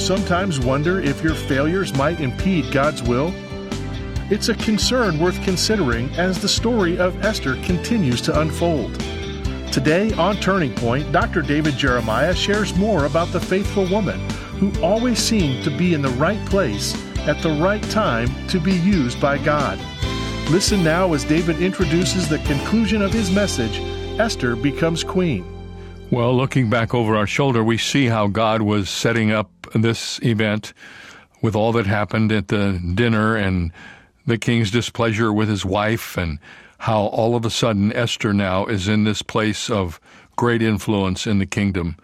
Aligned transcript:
sometimes 0.00 0.58
wonder 0.58 1.00
if 1.00 1.22
your 1.22 1.34
failures 1.34 1.94
might 1.94 2.20
impede 2.20 2.72
God's 2.72 3.02
will? 3.02 3.32
It's 4.30 4.48
a 4.48 4.54
concern 4.54 5.18
worth 5.18 5.42
considering 5.42 6.08
as 6.10 6.40
the 6.40 6.48
story 6.48 6.98
of 6.98 7.24
Esther 7.24 7.56
continues 7.62 8.20
to 8.22 8.40
unfold. 8.40 8.94
Today 9.72 10.12
on 10.14 10.36
Turning 10.36 10.74
Point, 10.74 11.12
Dr. 11.12 11.42
David 11.42 11.76
Jeremiah 11.76 12.34
shares 12.34 12.74
more 12.76 13.04
about 13.04 13.28
the 13.28 13.40
faithful 13.40 13.86
woman 13.86 14.18
who 14.58 14.72
always 14.82 15.18
seemed 15.18 15.62
to 15.64 15.70
be 15.70 15.94
in 15.94 16.02
the 16.02 16.08
right 16.10 16.44
place 16.48 16.94
at 17.28 17.40
the 17.42 17.52
right 17.62 17.82
time 17.90 18.28
to 18.48 18.58
be 18.58 18.74
used 18.74 19.20
by 19.20 19.38
God. 19.38 19.78
Listen 20.50 20.82
now 20.82 21.12
as 21.12 21.24
David 21.24 21.60
introduces 21.60 22.28
the 22.28 22.38
conclusion 22.38 23.02
of 23.02 23.12
his 23.12 23.30
message 23.30 23.78
Esther 24.18 24.56
becomes 24.56 25.04
queen. 25.04 25.44
Well, 26.10 26.36
looking 26.36 26.68
back 26.68 26.92
over 26.92 27.14
our 27.16 27.26
shoulder, 27.26 27.62
we 27.62 27.78
see 27.78 28.06
how 28.06 28.26
God 28.26 28.62
was 28.62 28.90
setting 28.90 29.30
up 29.30 29.59
this 29.74 30.20
event 30.22 30.72
with 31.42 31.54
all 31.54 31.72
that 31.72 31.86
happened 31.86 32.32
at 32.32 32.48
the 32.48 32.80
dinner 32.94 33.36
and 33.36 33.72
the 34.26 34.38
king's 34.38 34.70
displeasure 34.70 35.32
with 35.32 35.48
his 35.48 35.64
wife, 35.64 36.16
and 36.16 36.38
how 36.78 37.02
all 37.06 37.34
of 37.34 37.44
a 37.44 37.50
sudden 37.50 37.92
Esther 37.92 38.32
now 38.32 38.66
is 38.66 38.88
in 38.88 39.04
this 39.04 39.22
place 39.22 39.70
of 39.70 40.00
great 40.36 40.62
influence 40.62 41.26
in 41.26 41.38
the 41.38 41.46
kingdom. 41.46 41.96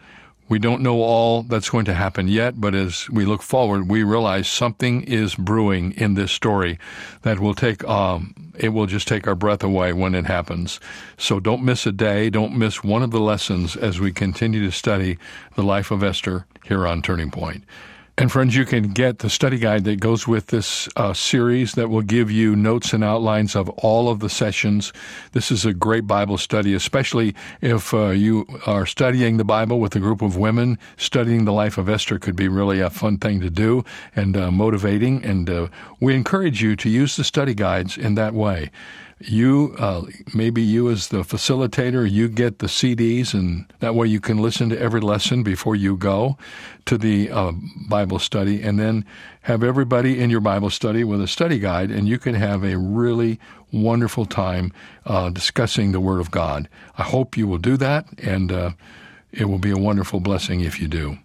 We 0.48 0.60
don't 0.60 0.82
know 0.82 1.02
all 1.02 1.42
that's 1.42 1.70
going 1.70 1.86
to 1.86 1.94
happen 1.94 2.28
yet, 2.28 2.60
but 2.60 2.74
as 2.74 3.10
we 3.10 3.24
look 3.24 3.42
forward, 3.42 3.90
we 3.90 4.04
realize 4.04 4.48
something 4.48 5.02
is 5.02 5.34
brewing 5.34 5.92
in 5.92 6.14
this 6.14 6.30
story 6.30 6.78
that 7.22 7.40
will 7.40 7.54
take, 7.54 7.82
um, 7.84 8.32
it 8.56 8.68
will 8.68 8.86
just 8.86 9.08
take 9.08 9.26
our 9.26 9.34
breath 9.34 9.64
away 9.64 9.92
when 9.92 10.14
it 10.14 10.26
happens. 10.26 10.78
So 11.18 11.40
don't 11.40 11.64
miss 11.64 11.84
a 11.84 11.92
day. 11.92 12.30
Don't 12.30 12.56
miss 12.56 12.84
one 12.84 13.02
of 13.02 13.10
the 13.10 13.20
lessons 13.20 13.74
as 13.74 13.98
we 13.98 14.12
continue 14.12 14.64
to 14.64 14.70
study 14.70 15.18
the 15.56 15.64
life 15.64 15.90
of 15.90 16.04
Esther 16.04 16.46
here 16.64 16.86
on 16.86 17.02
Turning 17.02 17.32
Point. 17.32 17.64
And 18.18 18.32
friends, 18.32 18.56
you 18.56 18.64
can 18.64 18.92
get 18.94 19.18
the 19.18 19.28
study 19.28 19.58
guide 19.58 19.84
that 19.84 20.00
goes 20.00 20.26
with 20.26 20.46
this 20.46 20.88
uh, 20.96 21.12
series 21.12 21.74
that 21.74 21.90
will 21.90 22.00
give 22.00 22.30
you 22.30 22.56
notes 22.56 22.94
and 22.94 23.04
outlines 23.04 23.54
of 23.54 23.68
all 23.68 24.08
of 24.08 24.20
the 24.20 24.30
sessions. 24.30 24.90
This 25.32 25.50
is 25.50 25.66
a 25.66 25.74
great 25.74 26.06
Bible 26.06 26.38
study, 26.38 26.72
especially 26.72 27.34
if 27.60 27.92
uh, 27.92 28.08
you 28.08 28.46
are 28.64 28.86
studying 28.86 29.36
the 29.36 29.44
Bible 29.44 29.80
with 29.80 29.94
a 29.96 30.00
group 30.00 30.22
of 30.22 30.34
women. 30.34 30.78
Studying 30.96 31.44
the 31.44 31.52
life 31.52 31.76
of 31.76 31.90
Esther 31.90 32.18
could 32.18 32.36
be 32.36 32.48
really 32.48 32.80
a 32.80 32.88
fun 32.88 33.18
thing 33.18 33.38
to 33.42 33.50
do 33.50 33.84
and 34.14 34.34
uh, 34.34 34.50
motivating. 34.50 35.22
And 35.22 35.50
uh, 35.50 35.68
we 36.00 36.14
encourage 36.14 36.62
you 36.62 36.74
to 36.74 36.88
use 36.88 37.16
the 37.16 37.24
study 37.24 37.52
guides 37.52 37.98
in 37.98 38.14
that 38.14 38.32
way 38.32 38.70
you 39.18 39.74
uh, 39.78 40.02
maybe 40.34 40.60
you 40.60 40.90
as 40.90 41.08
the 41.08 41.22
facilitator 41.22 42.08
you 42.10 42.28
get 42.28 42.58
the 42.58 42.66
cds 42.66 43.32
and 43.32 43.64
that 43.80 43.94
way 43.94 44.06
you 44.06 44.20
can 44.20 44.36
listen 44.36 44.68
to 44.68 44.78
every 44.78 45.00
lesson 45.00 45.42
before 45.42 45.74
you 45.74 45.96
go 45.96 46.36
to 46.84 46.98
the 46.98 47.30
uh, 47.30 47.52
bible 47.88 48.18
study 48.18 48.60
and 48.62 48.78
then 48.78 49.04
have 49.40 49.62
everybody 49.62 50.20
in 50.20 50.28
your 50.28 50.40
bible 50.40 50.68
study 50.68 51.02
with 51.02 51.20
a 51.22 51.26
study 51.26 51.58
guide 51.58 51.90
and 51.90 52.06
you 52.06 52.18
can 52.18 52.34
have 52.34 52.62
a 52.62 52.76
really 52.76 53.40
wonderful 53.72 54.26
time 54.26 54.72
uh, 55.06 55.30
discussing 55.30 55.92
the 55.92 56.00
word 56.00 56.20
of 56.20 56.30
god. 56.30 56.68
I 56.98 57.02
hope 57.02 57.36
you 57.36 57.46
will 57.46 57.58
do 57.58 57.76
that 57.78 58.06
and 58.18 58.52
uh, 58.52 58.70
it 59.32 59.46
will 59.46 59.58
be 59.58 59.70
a 59.70 59.78
wonderful 59.78 60.20
blessing 60.20 60.60
if 60.60 60.80
you 60.80 60.88
do 60.88 61.18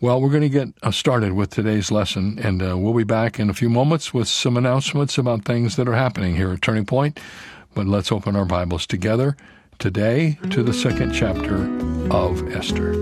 well, 0.00 0.20
we're 0.20 0.30
going 0.30 0.42
to 0.42 0.48
get 0.48 0.68
uh, 0.82 0.90
started 0.90 1.32
with 1.32 1.50
today's 1.50 1.90
lesson, 1.90 2.38
and 2.38 2.62
uh, 2.62 2.76
we'll 2.76 2.92
be 2.92 3.04
back 3.04 3.40
in 3.40 3.48
a 3.48 3.54
few 3.54 3.70
moments 3.70 4.12
with 4.12 4.28
some 4.28 4.56
announcements 4.56 5.16
about 5.16 5.44
things 5.44 5.76
that 5.76 5.88
are 5.88 5.94
happening 5.94 6.36
here 6.36 6.52
at 6.52 6.60
Turning 6.60 6.84
Point. 6.84 7.18
But 7.74 7.86
let's 7.86 8.12
open 8.12 8.36
our 8.36 8.44
Bibles 8.44 8.86
together 8.86 9.36
today 9.78 10.38
to 10.50 10.62
the 10.62 10.74
second 10.74 11.12
chapter 11.12 11.64
of 12.10 12.54
Esther. 12.54 12.92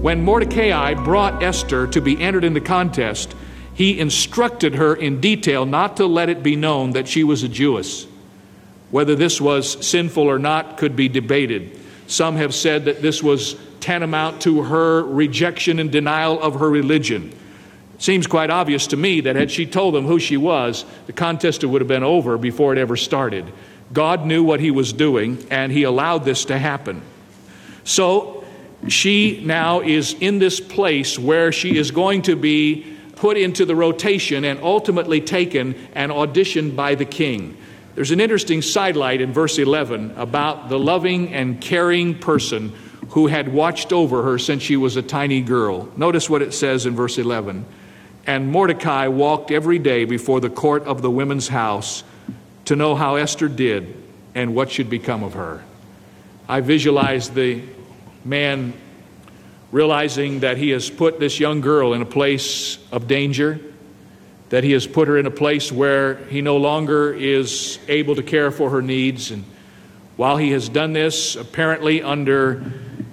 When 0.00 0.24
Mordecai 0.24 0.94
brought 0.94 1.42
Esther 1.42 1.86
to 1.86 2.00
be 2.00 2.20
entered 2.20 2.42
in 2.42 2.54
the 2.54 2.60
contest, 2.60 3.36
he 3.72 4.00
instructed 4.00 4.74
her 4.74 4.96
in 4.96 5.20
detail 5.20 5.64
not 5.64 5.96
to 5.98 6.06
let 6.06 6.28
it 6.28 6.42
be 6.42 6.56
known 6.56 6.90
that 6.90 7.06
she 7.06 7.22
was 7.22 7.44
a 7.44 7.48
Jewess. 7.48 8.06
Whether 8.90 9.14
this 9.14 9.40
was 9.40 9.86
sinful 9.86 10.24
or 10.24 10.40
not 10.40 10.76
could 10.76 10.96
be 10.96 11.08
debated. 11.08 11.78
Some 12.12 12.36
have 12.36 12.54
said 12.54 12.84
that 12.84 13.00
this 13.00 13.22
was 13.22 13.56
tantamount 13.80 14.42
to 14.42 14.64
her 14.64 15.02
rejection 15.02 15.78
and 15.78 15.90
denial 15.90 16.38
of 16.42 16.60
her 16.60 16.68
religion. 16.68 17.32
It 17.94 18.02
seems 18.02 18.26
quite 18.26 18.50
obvious 18.50 18.88
to 18.88 18.98
me 18.98 19.22
that 19.22 19.34
had 19.34 19.50
she 19.50 19.64
told 19.64 19.94
them 19.94 20.04
who 20.04 20.18
she 20.18 20.36
was, 20.36 20.84
the 21.06 21.14
contest 21.14 21.64
would 21.64 21.80
have 21.80 21.88
been 21.88 22.02
over 22.02 22.36
before 22.36 22.74
it 22.74 22.78
ever 22.78 22.98
started. 22.98 23.50
God 23.94 24.26
knew 24.26 24.44
what 24.44 24.60
he 24.60 24.70
was 24.70 24.92
doing, 24.92 25.46
and 25.50 25.72
he 25.72 25.84
allowed 25.84 26.26
this 26.26 26.44
to 26.46 26.58
happen. 26.58 27.00
So 27.84 28.44
she 28.88 29.42
now 29.42 29.80
is 29.80 30.12
in 30.12 30.38
this 30.38 30.60
place 30.60 31.18
where 31.18 31.50
she 31.50 31.78
is 31.78 31.92
going 31.92 32.22
to 32.22 32.36
be 32.36 32.94
put 33.16 33.38
into 33.38 33.64
the 33.64 33.74
rotation 33.74 34.44
and 34.44 34.60
ultimately 34.60 35.22
taken 35.22 35.74
and 35.94 36.12
auditioned 36.12 36.76
by 36.76 36.94
the 36.94 37.06
king. 37.06 37.56
There's 37.94 38.10
an 38.10 38.20
interesting 38.20 38.62
sidelight 38.62 39.20
in 39.20 39.32
verse 39.32 39.58
11 39.58 40.12
about 40.16 40.68
the 40.68 40.78
loving 40.78 41.34
and 41.34 41.60
caring 41.60 42.18
person 42.18 42.72
who 43.10 43.26
had 43.26 43.52
watched 43.52 43.92
over 43.92 44.22
her 44.22 44.38
since 44.38 44.62
she 44.62 44.76
was 44.76 44.96
a 44.96 45.02
tiny 45.02 45.42
girl. 45.42 45.90
Notice 45.96 46.30
what 46.30 46.40
it 46.40 46.54
says 46.54 46.86
in 46.86 46.96
verse 46.96 47.18
11. 47.18 47.66
And 48.26 48.50
Mordecai 48.50 49.08
walked 49.08 49.50
every 49.50 49.78
day 49.78 50.06
before 50.06 50.40
the 50.40 50.48
court 50.48 50.84
of 50.84 51.02
the 51.02 51.10
women's 51.10 51.48
house 51.48 52.02
to 52.66 52.76
know 52.76 52.94
how 52.94 53.16
Esther 53.16 53.48
did 53.48 53.94
and 54.34 54.54
what 54.54 54.70
should 54.70 54.88
become 54.88 55.22
of 55.22 55.34
her. 55.34 55.62
I 56.48 56.60
visualize 56.60 57.28
the 57.28 57.62
man 58.24 58.72
realizing 59.70 60.40
that 60.40 60.56
he 60.56 60.70
has 60.70 60.88
put 60.88 61.20
this 61.20 61.40
young 61.40 61.60
girl 61.60 61.92
in 61.92 62.00
a 62.02 62.06
place 62.06 62.78
of 62.92 63.06
danger, 63.08 63.60
that 64.52 64.64
he 64.64 64.72
has 64.72 64.86
put 64.86 65.08
her 65.08 65.16
in 65.16 65.24
a 65.24 65.30
place 65.30 65.72
where 65.72 66.16
he 66.26 66.42
no 66.42 66.58
longer 66.58 67.10
is 67.14 67.78
able 67.88 68.14
to 68.14 68.22
care 68.22 68.50
for 68.50 68.68
her 68.68 68.82
needs. 68.82 69.30
And 69.30 69.44
while 70.16 70.36
he 70.36 70.50
has 70.50 70.68
done 70.68 70.92
this, 70.92 71.36
apparently 71.36 72.02
under 72.02 72.62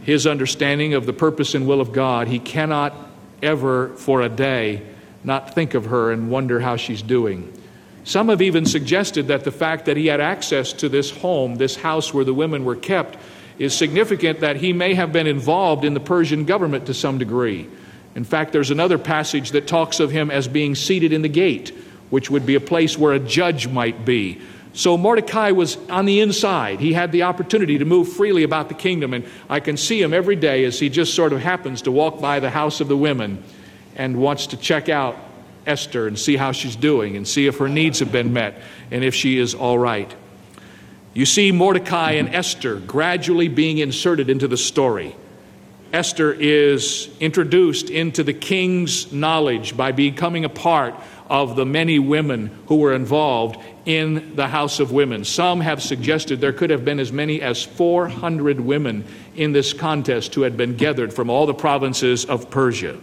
his 0.01 0.27
understanding 0.27 0.95
of 0.95 1.05
the 1.05 1.13
purpose 1.13 1.55
and 1.55 1.66
will 1.66 1.79
of 1.79 1.94
God, 1.94 2.27
he 2.27 2.39
cannot 2.39 2.94
ever 3.41 3.95
for 3.95 4.22
a 4.22 4.27
day 4.27 4.85
not 5.23 5.55
think 5.55 5.75
of 5.75 5.85
her 5.85 6.11
and 6.11 6.29
wonder 6.29 6.59
how 6.59 6.75
she's 6.75 7.01
doing. 7.01 7.53
Some 8.03 8.27
have 8.27 8.41
even 8.41 8.66
suggested 8.66 9.29
that 9.29 9.45
the 9.45 9.51
fact 9.51 9.85
that 9.85 9.95
he 9.95 10.07
had 10.07 10.19
access 10.19 10.73
to 10.73 10.89
this 10.89 11.09
home, 11.09 11.56
this 11.56 11.77
house 11.77 12.13
where 12.13 12.25
the 12.25 12.33
women 12.33 12.66
were 12.66 12.75
kept, 12.75 13.17
is 13.57 13.73
significant 13.73 14.41
that 14.41 14.57
he 14.57 14.73
may 14.73 14.94
have 14.94 15.13
been 15.13 15.27
involved 15.27 15.85
in 15.85 15.94
the 15.94 16.01
Persian 16.01 16.44
government 16.44 16.88
to 16.88 16.94
some 16.94 17.17
degree. 17.17 17.69
In 18.19 18.25
fact, 18.25 18.52
there's 18.52 18.69
another 18.69 18.97
passage 18.97 19.52
that 19.52 19.66
talks 19.66 20.02
of 20.02 20.12
him 20.12 20.30
as 20.30 20.50
being 20.50 20.75
seated 20.75 21.13
in 21.13 21.22
the 21.22 21.30
gate, 21.30 21.69
which 22.09 22.30
would 22.30 22.46
be 22.46 22.56
a 22.56 22.59
place 22.59 22.97
where 22.97 23.13
a 23.13 23.19
judge 23.19 23.69
might 23.69 24.03
be. 24.03 24.41
So 24.74 24.97
Mordecai 24.97 25.52
was 25.52 25.78
on 25.90 26.06
the 26.06 26.19
inside. 26.19 26.81
He 26.81 26.91
had 26.91 27.13
the 27.13 27.24
opportunity 27.24 27.78
to 27.78 27.85
move 27.85 28.12
freely 28.12 28.44
about 28.44 28.68
the 28.68 28.75
kingdom, 28.75 29.13
and 29.13 29.24
I 29.50 29.62
can 29.62 29.78
see 29.78 30.02
him 30.02 30.13
every 30.13 30.35
day 30.35 30.66
as 30.66 30.78
he 30.81 30.90
just 30.90 31.13
sort 31.13 31.31
of 31.31 31.40
happens 31.40 31.84
to 31.84 31.94
walk 31.94 32.19
by 32.19 32.41
the 32.41 32.50
house 32.50 32.81
of 32.81 32.90
the 32.90 32.97
women 32.97 33.41
and 33.96 34.18
wants 34.18 34.47
to 34.47 34.57
check 34.57 34.90
out 34.90 35.16
Esther 35.66 36.06
and 36.06 36.19
see 36.19 36.36
how 36.36 36.51
she's 36.51 36.75
doing 36.75 37.16
and 37.16 37.25
see 37.25 37.47
if 37.47 37.59
her 37.59 37.69
needs 37.69 38.00
have 38.00 38.12
been 38.12 38.34
met 38.34 38.62
and 38.91 39.01
if 39.01 39.16
she 39.16 39.38
is 39.38 39.56
all 39.56 39.80
right. 39.80 40.13
You 41.13 41.25
see 41.25 41.53
Mordecai 41.53 42.16
and 42.16 42.36
Esther 42.36 42.81
gradually 42.81 43.47
being 43.47 43.78
inserted 43.78 44.30
into 44.30 44.50
the 44.50 44.57
story. 44.57 45.16
Esther 45.91 46.31
is 46.31 47.09
introduced 47.19 47.89
into 47.89 48.23
the 48.23 48.33
king's 48.33 49.11
knowledge 49.11 49.75
by 49.75 49.91
becoming 49.91 50.45
a 50.45 50.50
part 50.50 50.94
of 51.29 51.55
the 51.55 51.66
many 51.66 52.00
women 52.00 52.51
who 52.67 52.77
were 52.77 52.94
involved 52.94 53.59
in 53.85 54.35
the 54.35 54.47
House 54.47 54.79
of 54.79 54.91
Women. 54.91 55.23
Some 55.23 55.61
have 55.61 55.81
suggested 55.81 56.41
there 56.41 56.53
could 56.53 56.69
have 56.69 56.85
been 56.85 57.00
as 57.00 57.11
many 57.11 57.41
as 57.41 57.63
400 57.63 58.59
women 58.59 59.03
in 59.36 59.51
this 59.51 59.74
contest 59.74 60.36
who 60.36 60.41
had 60.41 60.57
been 60.57 60.75
gathered 60.75 61.13
from 61.13 61.30
all 61.30 61.45
the 61.45 61.53
provinces 61.53 62.25
of 62.25 62.50
Persia. 62.50 62.97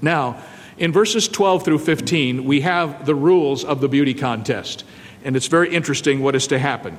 Now, 0.00 0.42
in 0.78 0.92
verses 0.92 1.28
12 1.28 1.64
through 1.64 1.78
15, 1.80 2.44
we 2.44 2.60
have 2.62 3.04
the 3.04 3.14
rules 3.14 3.64
of 3.64 3.80
the 3.80 3.88
beauty 3.88 4.14
contest, 4.14 4.84
and 5.24 5.36
it's 5.36 5.48
very 5.48 5.74
interesting 5.74 6.20
what 6.20 6.36
is 6.36 6.46
to 6.48 6.58
happen. 6.58 6.96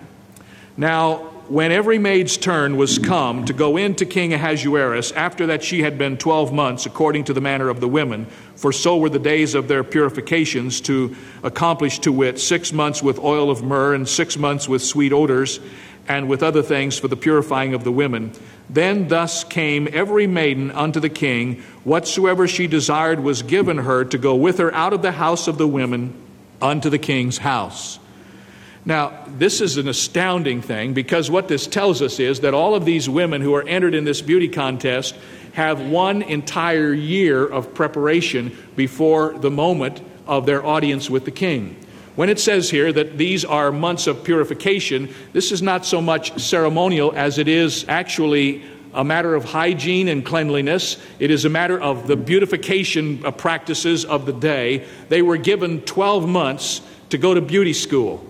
Now, 0.77 1.31
when 1.49 1.71
every 1.71 1.97
maid's 1.97 2.37
turn 2.37 2.77
was 2.77 2.99
come 2.99 3.43
to 3.45 3.53
go 3.53 3.75
in 3.75 3.95
to 3.95 4.05
King 4.05 4.33
Ahasuerus, 4.33 5.11
after 5.13 5.47
that 5.47 5.63
she 5.63 5.81
had 5.81 5.97
been 5.97 6.15
twelve 6.15 6.53
months, 6.53 6.85
according 6.85 7.23
to 7.23 7.33
the 7.33 7.41
manner 7.41 7.69
of 7.69 7.79
the 7.79 7.87
women, 7.87 8.27
for 8.55 8.71
so 8.71 8.97
were 8.97 9.09
the 9.09 9.17
days 9.17 9.55
of 9.55 9.67
their 9.67 9.83
purifications, 9.83 10.79
to 10.81 11.15
accomplish 11.41 11.97
to 11.99 12.11
wit 12.11 12.39
six 12.39 12.71
months 12.71 13.01
with 13.01 13.17
oil 13.17 13.49
of 13.49 13.63
myrrh, 13.63 13.95
and 13.95 14.07
six 14.07 14.37
months 14.37 14.69
with 14.69 14.83
sweet 14.83 15.11
odors, 15.11 15.59
and 16.07 16.29
with 16.29 16.43
other 16.43 16.61
things 16.61 16.99
for 16.99 17.07
the 17.07 17.17
purifying 17.17 17.73
of 17.73 17.83
the 17.83 17.91
women. 17.91 18.31
Then 18.69 19.07
thus 19.07 19.43
came 19.43 19.87
every 19.91 20.27
maiden 20.27 20.69
unto 20.69 20.99
the 20.99 21.09
king, 21.09 21.63
whatsoever 21.83 22.47
she 22.47 22.67
desired 22.67 23.21
was 23.21 23.41
given 23.41 23.79
her 23.79 24.05
to 24.05 24.17
go 24.19 24.35
with 24.35 24.59
her 24.59 24.71
out 24.75 24.93
of 24.93 25.01
the 25.01 25.13
house 25.13 25.47
of 25.47 25.57
the 25.57 25.67
women 25.67 26.13
unto 26.61 26.91
the 26.91 26.99
king's 26.99 27.39
house. 27.39 27.97
Now, 28.89 29.23
this 29.27 29.61
is 29.61 29.77
an 29.77 29.87
astounding 29.87 30.63
thing 30.63 30.95
because 30.95 31.29
what 31.29 31.47
this 31.47 31.67
tells 31.67 32.01
us 32.01 32.19
is 32.19 32.39
that 32.39 32.55
all 32.55 32.73
of 32.73 32.85
these 32.85 33.07
women 33.07 33.39
who 33.39 33.53
are 33.53 33.61
entered 33.61 33.93
in 33.93 34.03
this 34.03 34.19
beauty 34.19 34.47
contest 34.47 35.15
have 35.53 35.79
one 35.79 36.23
entire 36.23 36.91
year 36.91 37.45
of 37.45 37.75
preparation 37.75 38.57
before 38.75 39.33
the 39.33 39.51
moment 39.51 40.01
of 40.25 40.47
their 40.47 40.65
audience 40.65 41.07
with 41.07 41.25
the 41.25 41.29
king. 41.29 41.75
When 42.15 42.29
it 42.29 42.39
says 42.39 42.71
here 42.71 42.91
that 42.91 43.15
these 43.15 43.45
are 43.45 43.71
months 43.71 44.07
of 44.07 44.23
purification, 44.23 45.13
this 45.33 45.51
is 45.51 45.61
not 45.61 45.85
so 45.85 46.01
much 46.01 46.39
ceremonial 46.41 47.13
as 47.15 47.37
it 47.37 47.47
is 47.47 47.85
actually 47.87 48.63
a 48.95 49.03
matter 49.03 49.35
of 49.35 49.45
hygiene 49.45 50.07
and 50.07 50.25
cleanliness. 50.25 50.97
It 51.19 51.29
is 51.29 51.45
a 51.45 51.49
matter 51.49 51.79
of 51.79 52.07
the 52.07 52.15
beautification 52.15 53.23
uh, 53.23 53.29
practices 53.29 54.03
of 54.03 54.25
the 54.25 54.33
day. 54.33 54.87
They 55.09 55.21
were 55.21 55.37
given 55.37 55.81
12 55.81 56.27
months 56.27 56.81
to 57.11 57.19
go 57.19 57.35
to 57.35 57.41
beauty 57.41 57.73
school. 57.73 58.25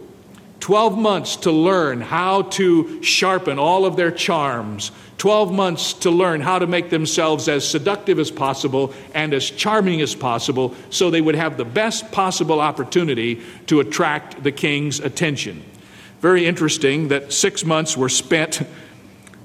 12 0.60 0.98
months 0.98 1.36
to 1.38 1.52
learn 1.52 2.02
how 2.02 2.44
to 2.44 3.02
sharpen 3.02 3.58
all 3.58 3.86
of 3.86 3.96
their 3.96 4.12
charms, 4.12 4.92
12 5.18 5.52
months 5.54 5.94
to 5.94 6.10
learn 6.10 6.42
how 6.42 6.60
to 6.60 6.68
make 6.68 6.90
themselves 6.90 7.48
as 7.48 7.68
seductive 7.68 8.20
as 8.20 8.32
possible 8.32 8.94
and 9.14 9.34
as 9.34 9.50
charming 9.50 10.02
as 10.02 10.16
possible 10.16 10.74
so 10.90 11.10
they 11.10 11.22
would 11.22 11.36
have 11.36 11.58
the 11.58 11.66
best 11.66 12.12
possible 12.12 12.62
opportunity 12.62 13.42
to 13.68 13.80
attract 13.80 14.42
the 14.44 14.52
king's 14.52 15.00
attention. 15.00 15.64
Very 16.22 16.46
interesting 16.46 17.10
that 17.10 17.32
six 17.32 17.64
months 17.64 17.96
were 17.96 18.10
spent 18.10 18.62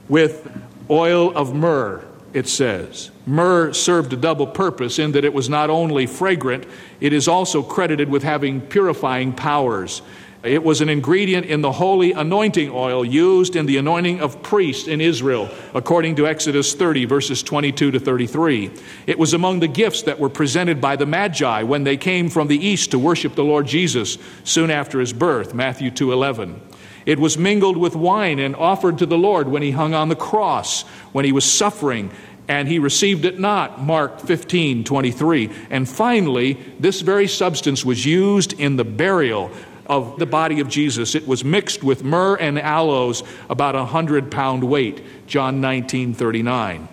with 0.08 0.50
oil 0.90 1.36
of 1.36 1.54
myrrh, 1.54 2.04
it 2.32 2.48
says. 2.48 3.10
Myrrh 3.26 3.72
served 3.72 4.12
a 4.12 4.16
double 4.16 4.46
purpose 4.46 4.98
in 4.98 5.12
that 5.12 5.24
it 5.24 5.32
was 5.32 5.48
not 5.48 5.70
only 5.70 6.06
fragrant, 6.06 6.66
it 7.00 7.12
is 7.12 7.26
also 7.28 7.62
credited 7.62 8.08
with 8.08 8.22
having 8.22 8.60
purifying 8.60 9.32
powers. 9.32 10.02
It 10.44 10.62
was 10.62 10.82
an 10.82 10.90
ingredient 10.90 11.46
in 11.46 11.62
the 11.62 11.72
holy 11.72 12.12
anointing 12.12 12.70
oil 12.70 13.02
used 13.02 13.56
in 13.56 13.64
the 13.64 13.78
anointing 13.78 14.20
of 14.20 14.42
priests 14.42 14.88
in 14.88 15.00
Israel, 15.00 15.48
according 15.72 16.16
to 16.16 16.26
Exodus 16.26 16.74
30, 16.74 17.06
verses 17.06 17.42
22 17.42 17.92
to 17.92 17.98
33. 17.98 18.70
It 19.06 19.18
was 19.18 19.32
among 19.32 19.60
the 19.60 19.68
gifts 19.68 20.02
that 20.02 20.18
were 20.18 20.28
presented 20.28 20.82
by 20.82 20.96
the 20.96 21.06
Magi 21.06 21.62
when 21.62 21.84
they 21.84 21.96
came 21.96 22.28
from 22.28 22.48
the 22.48 22.58
east 22.58 22.90
to 22.90 22.98
worship 22.98 23.34
the 23.34 23.42
Lord 23.42 23.66
Jesus 23.66 24.18
soon 24.44 24.70
after 24.70 25.00
his 25.00 25.14
birth, 25.14 25.54
Matthew 25.54 25.90
2:11. 25.90 26.60
It 27.06 27.18
was 27.18 27.38
mingled 27.38 27.78
with 27.78 27.96
wine 27.96 28.38
and 28.38 28.54
offered 28.54 28.98
to 28.98 29.06
the 29.06 29.16
Lord 29.16 29.48
when 29.48 29.62
he 29.62 29.70
hung 29.70 29.94
on 29.94 30.10
the 30.10 30.14
cross, 30.14 30.82
when 31.12 31.24
he 31.24 31.32
was 31.32 31.44
suffering, 31.44 32.10
and 32.48 32.68
he 32.68 32.78
received 32.78 33.24
it 33.24 33.40
not, 33.40 33.82
Mark 33.82 34.20
15, 34.20 34.84
23. 34.84 35.48
And 35.70 35.88
finally, 35.88 36.58
this 36.78 37.00
very 37.00 37.28
substance 37.28 37.82
was 37.82 38.04
used 38.04 38.52
in 38.60 38.76
the 38.76 38.84
burial 38.84 39.50
of 39.86 40.18
the 40.18 40.26
body 40.26 40.60
of 40.60 40.68
Jesus. 40.68 41.14
It 41.14 41.26
was 41.26 41.44
mixed 41.44 41.82
with 41.82 42.04
myrrh 42.04 42.36
and 42.36 42.58
aloes, 42.58 43.22
about 43.48 43.74
a 43.74 43.84
hundred 43.84 44.30
pound 44.30 44.64
weight. 44.64 45.02
John 45.26 45.60
19 45.60 46.14
39. 46.14 46.88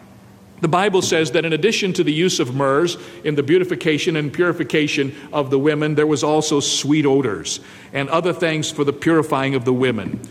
The 0.62 0.68
Bible 0.68 1.02
says 1.02 1.32
that 1.32 1.44
in 1.44 1.54
addition 1.54 1.92
to 1.94 2.04
the 2.04 2.14
use 2.14 2.40
of 2.40 2.50
myrrhs 2.50 3.02
in 3.24 3.34
the 3.34 3.42
beautification 3.42 4.16
and 4.16 4.32
purification 4.32 5.16
of 5.34 5.50
the 5.50 5.58
women, 5.58 5.96
there 5.96 6.06
was 6.06 6.24
also 6.24 6.60
sweet 6.60 7.06
odors 7.06 7.60
and 7.94 8.08
other 8.10 8.32
things 8.32 8.70
for 8.70 8.84
the 8.84 8.94
purifying 8.94 9.56
of 9.56 9.66
the 9.66 9.74
women. 9.74 10.22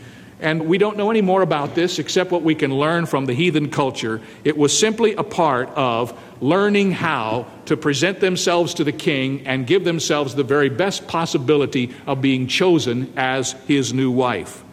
And 0.40 0.66
we 0.66 0.78
don't 0.78 0.96
know 0.96 1.10
any 1.10 1.20
more 1.20 1.42
about 1.42 1.74
this 1.74 1.98
except 1.98 2.30
what 2.30 2.42
we 2.42 2.54
can 2.54 2.74
learn 2.74 3.04
from 3.06 3.26
the 3.26 3.34
heathen 3.34 3.70
culture. 3.70 4.22
It 4.42 4.56
was 4.56 4.76
simply 4.76 5.14
a 5.14 5.22
part 5.22 5.68
of 5.70 6.18
learning 6.40 6.92
how 6.92 7.46
to 7.66 7.76
present 7.76 8.20
themselves 8.20 8.74
to 8.74 8.84
the 8.84 8.92
king 8.92 9.46
and 9.46 9.66
give 9.66 9.84
themselves 9.84 10.34
the 10.34 10.42
very 10.42 10.70
best 10.70 11.06
possibility 11.06 11.94
of 12.06 12.22
being 12.22 12.46
chosen 12.46 13.12
as 13.16 13.52
his 13.66 13.92
new 13.92 14.10
wife. 14.10 14.64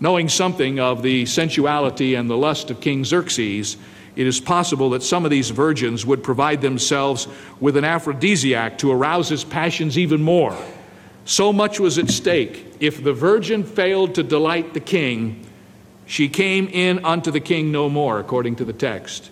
Knowing 0.00 0.28
something 0.28 0.80
of 0.80 1.02
the 1.02 1.24
sensuality 1.26 2.16
and 2.16 2.28
the 2.28 2.36
lust 2.36 2.70
of 2.70 2.80
King 2.80 3.04
Xerxes, 3.04 3.76
it 4.16 4.26
is 4.26 4.40
possible 4.40 4.90
that 4.90 5.02
some 5.02 5.24
of 5.24 5.30
these 5.30 5.50
virgins 5.50 6.04
would 6.04 6.22
provide 6.22 6.60
themselves 6.60 7.28
with 7.60 7.76
an 7.76 7.84
aphrodisiac 7.84 8.78
to 8.78 8.90
arouse 8.90 9.28
his 9.28 9.44
passions 9.44 9.96
even 9.96 10.22
more. 10.22 10.56
So 11.24 11.52
much 11.52 11.80
was 11.80 11.98
at 11.98 12.10
stake. 12.10 12.66
If 12.80 13.02
the 13.02 13.12
virgin 13.12 13.64
failed 13.64 14.16
to 14.16 14.22
delight 14.22 14.74
the 14.74 14.80
king, 14.80 15.46
she 16.06 16.28
came 16.28 16.68
in 16.68 17.04
unto 17.04 17.30
the 17.30 17.40
king 17.40 17.72
no 17.72 17.88
more, 17.88 18.18
according 18.20 18.56
to 18.56 18.64
the 18.64 18.72
text. 18.72 19.30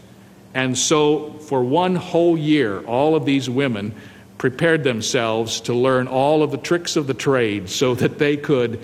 And 0.54 0.76
so, 0.76 1.32
for 1.32 1.62
one 1.62 1.94
whole 1.94 2.36
year, 2.36 2.80
all 2.84 3.14
of 3.14 3.24
these 3.24 3.48
women 3.48 3.94
prepared 4.38 4.84
themselves 4.84 5.60
to 5.62 5.74
learn 5.74 6.08
all 6.08 6.42
of 6.42 6.50
the 6.50 6.58
tricks 6.58 6.96
of 6.96 7.06
the 7.06 7.14
trade 7.14 7.68
so 7.68 7.94
that 7.94 8.18
they 8.18 8.36
could 8.36 8.80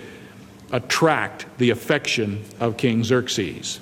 attract 0.71 1.47
the 1.59 1.71
affection 1.71 2.45
of 2.61 2.77
King 2.77 3.05
Xerxes. 3.05 3.81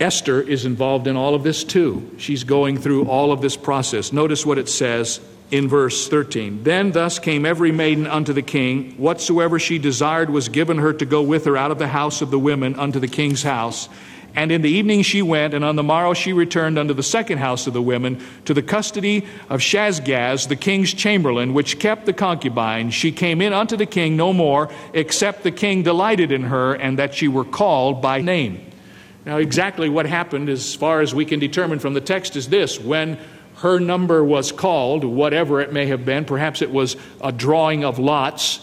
Esther 0.00 0.40
is 0.40 0.64
involved 0.64 1.06
in 1.06 1.14
all 1.14 1.34
of 1.34 1.42
this 1.42 1.62
too. 1.62 2.10
She's 2.18 2.42
going 2.42 2.78
through 2.78 3.06
all 3.06 3.32
of 3.32 3.40
this 3.40 3.56
process. 3.56 4.12
Notice 4.12 4.44
what 4.44 4.58
it 4.58 4.68
says 4.68 5.20
in 5.52 5.68
verse 5.68 6.08
13. 6.08 6.64
Then 6.64 6.92
thus 6.92 7.18
came 7.18 7.44
every 7.44 7.70
maiden 7.70 8.06
unto 8.06 8.32
the 8.32 8.42
king. 8.42 8.92
Whatsoever 8.96 9.58
she 9.58 9.78
desired 9.78 10.30
was 10.30 10.48
given 10.48 10.78
her 10.78 10.94
to 10.94 11.04
go 11.04 11.22
with 11.22 11.44
her 11.44 11.58
out 11.58 11.70
of 11.70 11.78
the 11.78 11.88
house 11.88 12.22
of 12.22 12.30
the 12.30 12.38
women 12.38 12.74
unto 12.74 12.98
the 12.98 13.06
king's 13.06 13.42
house. 13.42 13.88
And 14.34 14.50
in 14.50 14.62
the 14.62 14.70
evening 14.70 15.02
she 15.02 15.20
went, 15.20 15.52
and 15.52 15.62
on 15.62 15.76
the 15.76 15.82
morrow 15.82 16.14
she 16.14 16.32
returned 16.32 16.78
unto 16.78 16.94
the 16.94 17.02
second 17.02 17.36
house 17.36 17.66
of 17.66 17.74
the 17.74 17.82
women, 17.82 18.24
to 18.46 18.54
the 18.54 18.62
custody 18.62 19.26
of 19.50 19.60
Shaashgaz, 19.60 20.48
the 20.48 20.56
king's 20.56 20.94
chamberlain, 20.94 21.52
which 21.52 21.78
kept 21.78 22.06
the 22.06 22.14
concubine. 22.14 22.88
She 22.88 23.12
came 23.12 23.42
in 23.42 23.52
unto 23.52 23.76
the 23.76 23.84
king 23.84 24.16
no 24.16 24.32
more, 24.32 24.70
except 24.94 25.42
the 25.42 25.50
king 25.50 25.82
delighted 25.82 26.32
in 26.32 26.44
her, 26.44 26.72
and 26.72 26.98
that 26.98 27.14
she 27.14 27.28
were 27.28 27.44
called 27.44 28.00
by 28.00 28.22
name. 28.22 28.70
Now, 29.26 29.36
exactly 29.36 29.90
what 29.90 30.06
happened, 30.06 30.48
as 30.48 30.74
far 30.74 31.02
as 31.02 31.14
we 31.14 31.26
can 31.26 31.38
determine 31.38 31.78
from 31.78 31.92
the 31.92 32.00
text, 32.00 32.34
is 32.34 32.48
this 32.48 32.80
when 32.80 33.18
her 33.62 33.78
number 33.78 34.24
was 34.24 34.50
called, 34.50 35.04
whatever 35.04 35.60
it 35.60 35.72
may 35.72 35.86
have 35.86 36.04
been, 36.04 36.24
perhaps 36.24 36.62
it 36.62 36.70
was 36.72 36.96
a 37.20 37.30
drawing 37.30 37.84
of 37.84 38.00
lots, 38.00 38.58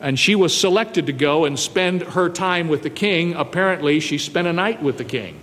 and 0.00 0.18
she 0.18 0.34
was 0.34 0.54
selected 0.54 1.06
to 1.06 1.14
go 1.14 1.46
and 1.46 1.58
spend 1.58 2.02
her 2.02 2.28
time 2.28 2.68
with 2.68 2.82
the 2.82 2.90
king. 2.90 3.32
Apparently, 3.32 4.00
she 4.00 4.18
spent 4.18 4.46
a 4.46 4.52
night 4.52 4.82
with 4.82 4.98
the 4.98 5.04
king. 5.04 5.40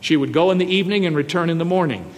She 0.00 0.16
would 0.16 0.32
go 0.32 0.50
in 0.50 0.58
the 0.58 0.66
evening 0.66 1.06
and 1.06 1.14
return 1.14 1.48
in 1.48 1.58
the 1.58 1.64
morning. 1.64 2.12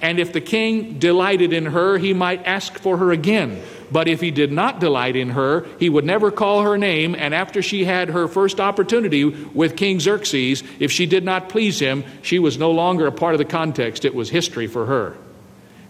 And 0.00 0.20
if 0.20 0.32
the 0.32 0.40
king 0.40 1.00
delighted 1.00 1.52
in 1.52 1.66
her, 1.66 1.98
he 1.98 2.14
might 2.14 2.46
ask 2.46 2.78
for 2.78 2.98
her 2.98 3.10
again. 3.10 3.60
But 3.90 4.06
if 4.06 4.20
he 4.20 4.30
did 4.30 4.52
not 4.52 4.78
delight 4.78 5.16
in 5.16 5.30
her, 5.30 5.66
he 5.80 5.90
would 5.90 6.04
never 6.04 6.30
call 6.30 6.62
her 6.62 6.78
name. 6.78 7.16
And 7.18 7.34
after 7.34 7.60
she 7.60 7.84
had 7.84 8.10
her 8.10 8.28
first 8.28 8.60
opportunity 8.60 9.24
with 9.24 9.76
King 9.76 9.98
Xerxes, 9.98 10.62
if 10.78 10.92
she 10.92 11.06
did 11.06 11.24
not 11.24 11.48
please 11.48 11.80
him, 11.80 12.04
she 12.22 12.38
was 12.38 12.56
no 12.56 12.70
longer 12.70 13.08
a 13.08 13.12
part 13.12 13.34
of 13.34 13.38
the 13.38 13.44
context. 13.44 14.04
It 14.04 14.14
was 14.14 14.30
history 14.30 14.68
for 14.68 14.86
her. 14.86 15.16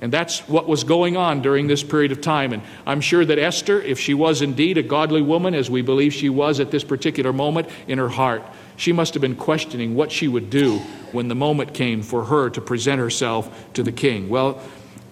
And 0.03 0.13
that's 0.13 0.41
what 0.49 0.67
was 0.67 0.83
going 0.83 1.17
on 1.17 1.43
during 1.43 1.69
this 1.69 1.85
period 1.85 2.11
of 2.11 2.21
time. 2.21 2.53
And 2.53 2.63
I'm 2.85 3.01
sure 3.01 3.25
that 3.25 3.39
Esther, 3.39 3.81
if 3.81 4.01
she 4.01 4.15
was 4.15 4.43
indeed 4.43 4.77
a 4.77 4.83
godly 4.83 5.23
woman, 5.23 5.55
as 5.55 5.71
we 5.71 5.81
believe 5.81 6.13
she 6.13 6.29
was 6.29 6.59
at 6.59 6.73
this 6.73 6.83
particular 6.83 7.33
moment 7.33 7.69
in 7.87 7.99
her 7.99 8.09
heart, 8.09 8.43
she 8.77 8.93
must 8.93 9.15
have 9.15 9.21
been 9.21 9.37
questioning 9.37 9.95
what 9.95 10.11
she 10.11 10.27
would 10.27 10.51
do 10.51 10.79
when 11.13 11.29
the 11.29 11.37
moment 11.37 11.73
came 11.73 12.03
for 12.03 12.25
her 12.25 12.51
to 12.51 12.61
present 12.61 13.01
herself 13.01 13.73
to 13.75 13.85
the 13.85 13.93
king. 13.93 14.29
Well, 14.29 14.61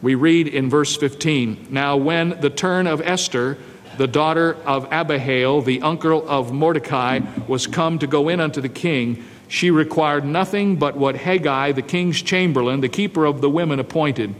we 0.02 0.16
read 0.16 0.48
in 0.48 0.68
verse 0.68 0.96
15 0.96 1.68
Now, 1.70 1.96
when 1.96 2.40
the 2.40 2.50
turn 2.50 2.88
of 2.88 3.00
Esther, 3.00 3.58
the 3.96 4.08
daughter 4.08 4.56
of 4.66 4.88
Abihail, 4.90 5.62
the 5.62 5.82
uncle 5.82 6.28
of 6.28 6.52
Mordecai, 6.52 7.20
was 7.46 7.68
come 7.68 8.00
to 8.00 8.08
go 8.08 8.28
in 8.28 8.40
unto 8.40 8.60
the 8.60 8.68
king, 8.68 9.24
she 9.46 9.70
required 9.70 10.24
nothing 10.24 10.76
but 10.76 10.96
what 10.96 11.14
Hegai, 11.14 11.76
the 11.76 11.82
king's 11.82 12.20
chamberlain, 12.20 12.80
the 12.80 12.88
keeper 12.88 13.24
of 13.24 13.40
the 13.40 13.50
women, 13.50 13.78
appointed. 13.78 14.34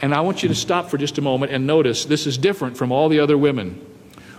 And 0.00 0.14
I 0.14 0.20
want 0.20 0.42
you 0.42 0.48
to 0.48 0.54
stop 0.54 0.90
for 0.90 0.98
just 0.98 1.18
a 1.18 1.22
moment 1.22 1.52
and 1.52 1.66
notice 1.66 2.04
this 2.04 2.26
is 2.26 2.36
different 2.36 2.76
from 2.76 2.92
all 2.92 3.08
the 3.08 3.20
other 3.20 3.38
women. 3.38 3.84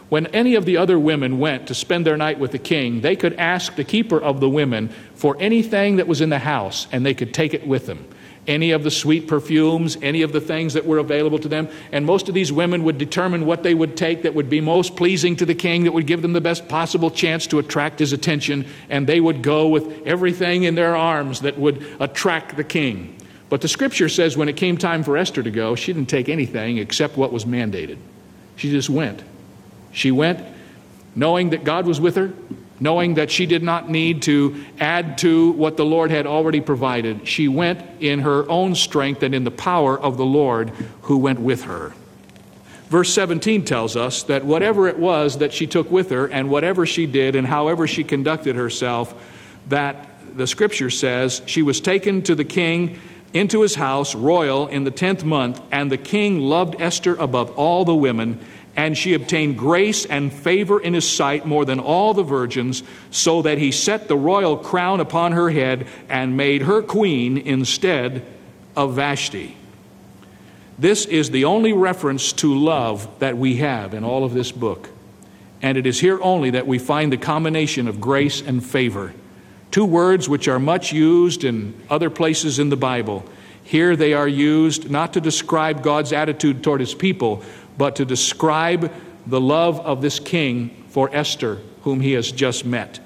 When 0.10 0.28
any 0.28 0.56
of 0.56 0.66
the 0.66 0.78
other 0.78 1.00
women 1.00 1.40
went 1.40 1.68
to 1.68 1.74
spend 1.74 2.06
their 2.06 2.18
night 2.18 2.38
with 2.38 2.52
the 2.52 2.60
king, 2.60 3.02
they 3.02 3.16
could 3.16 3.34
ask 3.34 3.76
the 3.76 3.84
keeper 3.84 4.22
of 4.22 4.40
the 4.40 4.50
women 4.50 4.90
for 5.16 5.36
anything 5.40 5.96
that 5.96 6.08
was 6.08 6.22
in 6.22 6.30
the 6.30 6.40
house, 6.40 6.88
and 6.92 7.04
they 7.04 7.16
could 7.16 7.34
take 7.34 7.56
it 7.56 7.66
with 7.66 7.88
them 7.88 8.08
any 8.48 8.72
of 8.72 8.84
the 8.84 8.92
sweet 8.92 9.28
perfumes, 9.28 9.98
any 10.02 10.22
of 10.22 10.32
the 10.32 10.42
things 10.42 10.74
that 10.74 10.86
were 10.86 10.98
available 10.98 11.40
to 11.40 11.48
them. 11.48 11.68
And 11.92 12.06
most 12.06 12.28
of 12.28 12.36
these 12.36 12.52
women 12.52 12.84
would 12.84 12.98
determine 12.98 13.46
what 13.46 13.64
they 13.64 13.74
would 13.74 13.98
take 13.98 14.24
that 14.24 14.36
would 14.36 14.50
be 14.50 14.62
most 14.62 14.96
pleasing 14.96 15.36
to 15.38 15.46
the 15.46 15.56
king, 15.56 15.84
that 15.84 15.94
would 15.94 16.08
give 16.08 16.22
them 16.22 16.34
the 16.34 16.42
best 16.42 16.68
possible 16.68 17.10
chance 17.10 17.48
to 17.48 17.60
attract 17.60 18.00
his 18.00 18.14
attention. 18.14 18.68
And 18.90 19.08
they 19.08 19.20
would 19.20 19.42
go 19.42 19.68
with 19.68 20.06
everything 20.06 20.64
in 20.64 20.76
their 20.76 20.96
arms 20.96 21.42
that 21.42 21.58
would 21.58 21.86
attract 22.00 22.56
the 22.56 22.64
king. 22.64 23.16
But 23.50 23.62
the 23.62 23.68
scripture 23.68 24.10
says 24.10 24.36
when 24.36 24.50
it 24.50 24.58
came 24.58 24.78
time 24.78 25.04
for 25.04 25.18
Esther 25.18 25.44
to 25.44 25.52
go, 25.52 25.76
she 25.76 25.94
didn't 25.94 26.10
take 26.10 26.30
anything 26.30 26.78
except 26.78 27.16
what 27.18 27.32
was 27.32 27.46
mandated. 27.46 27.98
She 28.56 28.72
just 28.72 28.90
went. 28.90 29.24
She 29.92 30.12
went 30.12 30.44
knowing 31.16 31.52
that 31.52 31.64
God 31.64 31.86
was 31.86 32.02
with 32.02 32.16
her, 32.16 32.34
knowing 32.80 33.14
that 33.16 33.32
she 33.32 33.46
did 33.46 33.64
not 33.64 33.90
need 33.90 34.24
to 34.24 34.64
add 34.80 35.18
to 35.20 35.52
what 35.52 35.78
the 35.78 35.86
Lord 35.86 36.12
had 36.12 36.28
already 36.28 36.60
provided. 36.60 37.28
She 37.28 37.48
went 37.48 37.82
in 38.02 38.20
her 38.20 38.50
own 38.50 38.76
strength 38.76 39.24
and 39.24 39.34
in 39.34 39.46
the 39.46 39.52
power 39.52 39.98
of 39.98 40.18
the 40.18 40.26
Lord 40.26 40.70
who 41.04 41.18
went 41.18 41.40
with 41.40 41.64
her. 41.64 41.94
Verse 42.90 43.14
17 43.14 43.66
tells 43.66 43.96
us 43.96 44.24
that 44.24 44.46
whatever 44.46 44.88
it 44.88 45.00
was 45.00 45.40
that 45.40 45.54
she 45.54 45.66
took 45.66 45.90
with 45.90 46.12
her, 46.12 46.28
and 46.28 46.50
whatever 46.50 46.86
she 46.86 47.06
did, 47.06 47.36
and 47.36 47.48
however 47.48 47.88
she 47.88 48.04
conducted 48.04 48.56
herself, 48.56 49.14
that 49.70 50.10
the 50.36 50.46
scripture 50.46 50.90
says 50.90 51.42
she 51.46 51.62
was 51.62 51.80
taken 51.80 52.22
to 52.24 52.36
the 52.36 52.44
king 52.44 53.00
into 53.36 53.62
his 53.62 53.76
house, 53.76 54.16
royal, 54.16 54.66
in 54.68 54.86
the 54.86 54.92
tenth 54.92 55.26
month, 55.26 55.62
and 55.70 55.92
the 55.92 55.98
king 55.98 56.40
loved 56.40 56.80
Esther 56.80 57.16
above 57.16 57.52
all 57.58 57.84
the 57.84 57.94
women, 57.94 58.40
and 58.78 58.98
she 58.98 59.14
obtained 59.14 59.58
grace 59.58 60.06
and 60.06 60.32
favor 60.32 60.80
in 60.80 60.94
his 60.94 61.08
sight 61.08 61.46
more 61.46 61.66
than 61.66 61.80
all 61.80 62.14
the 62.14 62.24
virgins, 62.24 62.82
so 63.12 63.42
that 63.42 63.58
he 63.58 63.72
set 63.72 64.08
the 64.08 64.16
royal 64.16 64.56
crown 64.56 65.02
upon 65.02 65.34
her 65.34 65.50
head 65.50 65.86
and 66.08 66.38
made 66.38 66.62
her 66.62 66.82
queen 66.82 67.38
instead 67.38 68.26
of 68.76 68.94
Vashti. 68.94 69.58
This 70.80 71.06
is 71.06 71.30
the 71.30 71.46
only 71.46 71.74
reference 71.74 72.32
to 72.34 72.58
love 72.58 73.20
that 73.20 73.38
we 73.38 73.58
have 73.58 73.94
in 73.94 74.06
all 74.06 74.24
of 74.24 74.34
this 74.34 74.52
book. 74.52 74.90
And 75.62 75.78
it 75.78 75.86
is 75.86 76.00
here 76.00 76.22
only 76.22 76.52
that 76.52 76.68
we 76.68 76.80
find 76.80 77.12
the 77.12 77.18
combination 77.18 77.88
of 77.88 78.00
grace 78.00 78.42
and 78.42 78.66
favor. 78.66 79.14
Two 79.76 79.84
words 79.84 80.30
which 80.30 80.48
are 80.48 80.58
much 80.58 80.94
used 80.94 81.44
in 81.44 81.74
other 81.90 82.10
places 82.10 82.60
in 82.60 82.70
the 82.70 82.78
Bible. 82.78 83.26
Here 83.66 83.98
they 83.98 84.14
are 84.14 84.26
used 84.26 84.90
not 84.90 85.12
to 85.12 85.20
describe 85.20 85.84
God's 85.84 86.14
attitude 86.14 86.64
toward 86.64 86.80
his 86.80 86.94
people, 86.96 87.44
but 87.78 87.98
to 87.98 88.06
describe 88.06 88.90
the 89.28 89.42
love 89.42 89.82
of 89.82 90.02
this 90.02 90.18
king 90.18 90.70
for 90.88 91.14
Esther, 91.14 91.60
whom 91.82 92.00
he 92.00 92.14
has 92.14 92.32
just 92.32 92.64
met. 92.64 93.02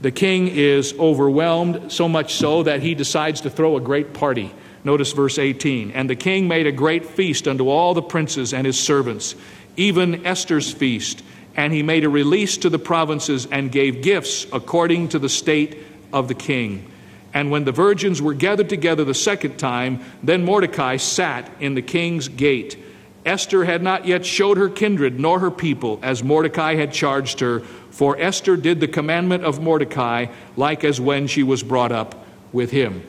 The 0.00 0.12
king 0.12 0.46
is 0.46 0.94
overwhelmed, 0.96 1.90
so 1.90 2.08
much 2.08 2.34
so 2.34 2.62
that 2.62 2.82
he 2.82 2.94
decides 2.94 3.40
to 3.40 3.50
throw 3.50 3.76
a 3.76 3.80
great 3.80 4.14
party. 4.14 4.54
Notice 4.84 5.10
verse 5.10 5.40
18. 5.40 5.90
And 5.90 6.08
the 6.08 6.14
king 6.14 6.46
made 6.46 6.68
a 6.68 6.72
great 6.72 7.04
feast 7.04 7.48
unto 7.48 7.68
all 7.68 7.94
the 7.94 8.00
princes 8.00 8.54
and 8.54 8.64
his 8.64 8.78
servants, 8.78 9.34
even 9.76 10.24
Esther's 10.24 10.72
feast. 10.72 11.24
And 11.56 11.72
he 11.72 11.82
made 11.82 12.04
a 12.04 12.08
release 12.08 12.56
to 12.58 12.70
the 12.70 12.78
provinces 12.78 13.46
and 13.46 13.72
gave 13.72 14.02
gifts 14.02 14.46
according 14.52 15.08
to 15.08 15.18
the 15.18 15.28
state 15.28 15.78
of 16.12 16.28
the 16.28 16.34
king. 16.34 16.90
And 17.32 17.50
when 17.50 17.64
the 17.64 17.72
virgins 17.72 18.20
were 18.20 18.34
gathered 18.34 18.68
together 18.68 19.04
the 19.04 19.14
second 19.14 19.58
time, 19.58 20.04
then 20.22 20.44
Mordecai 20.44 20.96
sat 20.96 21.50
in 21.60 21.74
the 21.74 21.82
king's 21.82 22.28
gate. 22.28 22.76
Esther 23.24 23.64
had 23.64 23.82
not 23.82 24.06
yet 24.06 24.24
showed 24.24 24.56
her 24.56 24.68
kindred 24.68 25.20
nor 25.20 25.38
her 25.40 25.50
people, 25.50 26.00
as 26.02 26.24
Mordecai 26.24 26.74
had 26.74 26.92
charged 26.92 27.40
her, 27.40 27.60
for 27.90 28.18
Esther 28.18 28.56
did 28.56 28.80
the 28.80 28.88
commandment 28.88 29.44
of 29.44 29.60
Mordecai, 29.60 30.26
like 30.56 30.84
as 30.84 31.00
when 31.00 31.26
she 31.26 31.42
was 31.42 31.62
brought 31.62 31.92
up 31.92 32.26
with 32.52 32.70
him. 32.70 33.02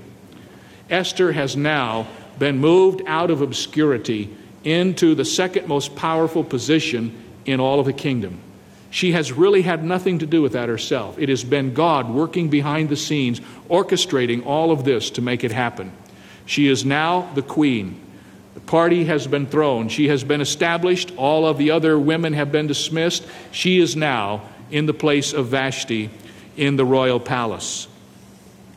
Esther 0.90 1.32
has 1.32 1.56
now 1.56 2.08
been 2.38 2.58
moved 2.58 3.02
out 3.08 3.32
of 3.32 3.42
obscurity 3.42 4.30
into 4.64 5.16
the 5.16 5.26
second 5.26 5.68
most 5.68 5.96
powerful 5.96 6.44
position 6.44 7.16
in 7.46 7.60
all 7.60 7.80
of 7.80 7.86
the 7.86 7.94
kingdom. 7.94 8.40
She 8.90 9.14
has 9.14 9.32
really 9.32 9.62
had 9.62 9.86
nothing 9.86 10.20
to 10.20 10.26
do 10.26 10.42
with 10.42 10.52
that 10.52 10.68
herself. 10.68 11.18
It 11.18 11.30
has 11.30 11.44
been 11.46 11.74
God 11.74 12.10
working 12.10 12.50
behind 12.50 12.90
the 12.90 12.98
scenes, 12.98 13.40
orchestrating 13.70 14.46
all 14.46 14.72
of 14.72 14.84
this 14.84 15.12
to 15.12 15.22
make 15.22 15.46
it 15.46 15.52
happen. 15.52 15.94
She 16.46 16.68
is 16.68 16.84
now 16.84 17.32
the 17.34 17.42
queen. 17.42 18.00
The 18.54 18.60
party 18.60 19.06
has 19.06 19.28
been 19.28 19.48
thrown. 19.48 19.88
She 19.88 20.10
has 20.10 20.26
been 20.26 20.42
established. 20.42 21.14
All 21.16 21.48
of 21.48 21.58
the 21.58 21.72
other 21.72 21.98
women 21.98 22.34
have 22.34 22.52
been 22.52 22.68
dismissed. 22.68 23.26
She 23.52 23.80
is 23.80 23.96
now 23.96 24.42
in 24.70 24.88
the 24.88 24.94
place 24.94 25.32
of 25.32 25.48
Vashti 25.48 26.10
in 26.58 26.76
the 26.76 26.86
royal 26.86 27.22
palace. 27.22 27.88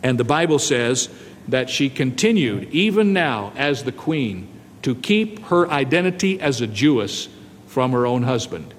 And 0.00 0.16
the 0.16 0.24
Bible 0.24 0.60
says 0.60 1.08
that 1.48 1.68
she 1.68 1.90
continued, 1.90 2.70
even 2.70 3.12
now 3.12 3.52
as 3.56 3.82
the 3.82 3.92
queen, 3.92 4.48
to 4.82 4.94
keep 4.94 5.40
her 5.46 5.68
identity 5.68 6.40
as 6.40 6.60
a 6.60 6.66
Jewess 6.68 7.28
from 7.74 7.90
her 7.90 8.06
own 8.06 8.22
husband. 8.22 8.72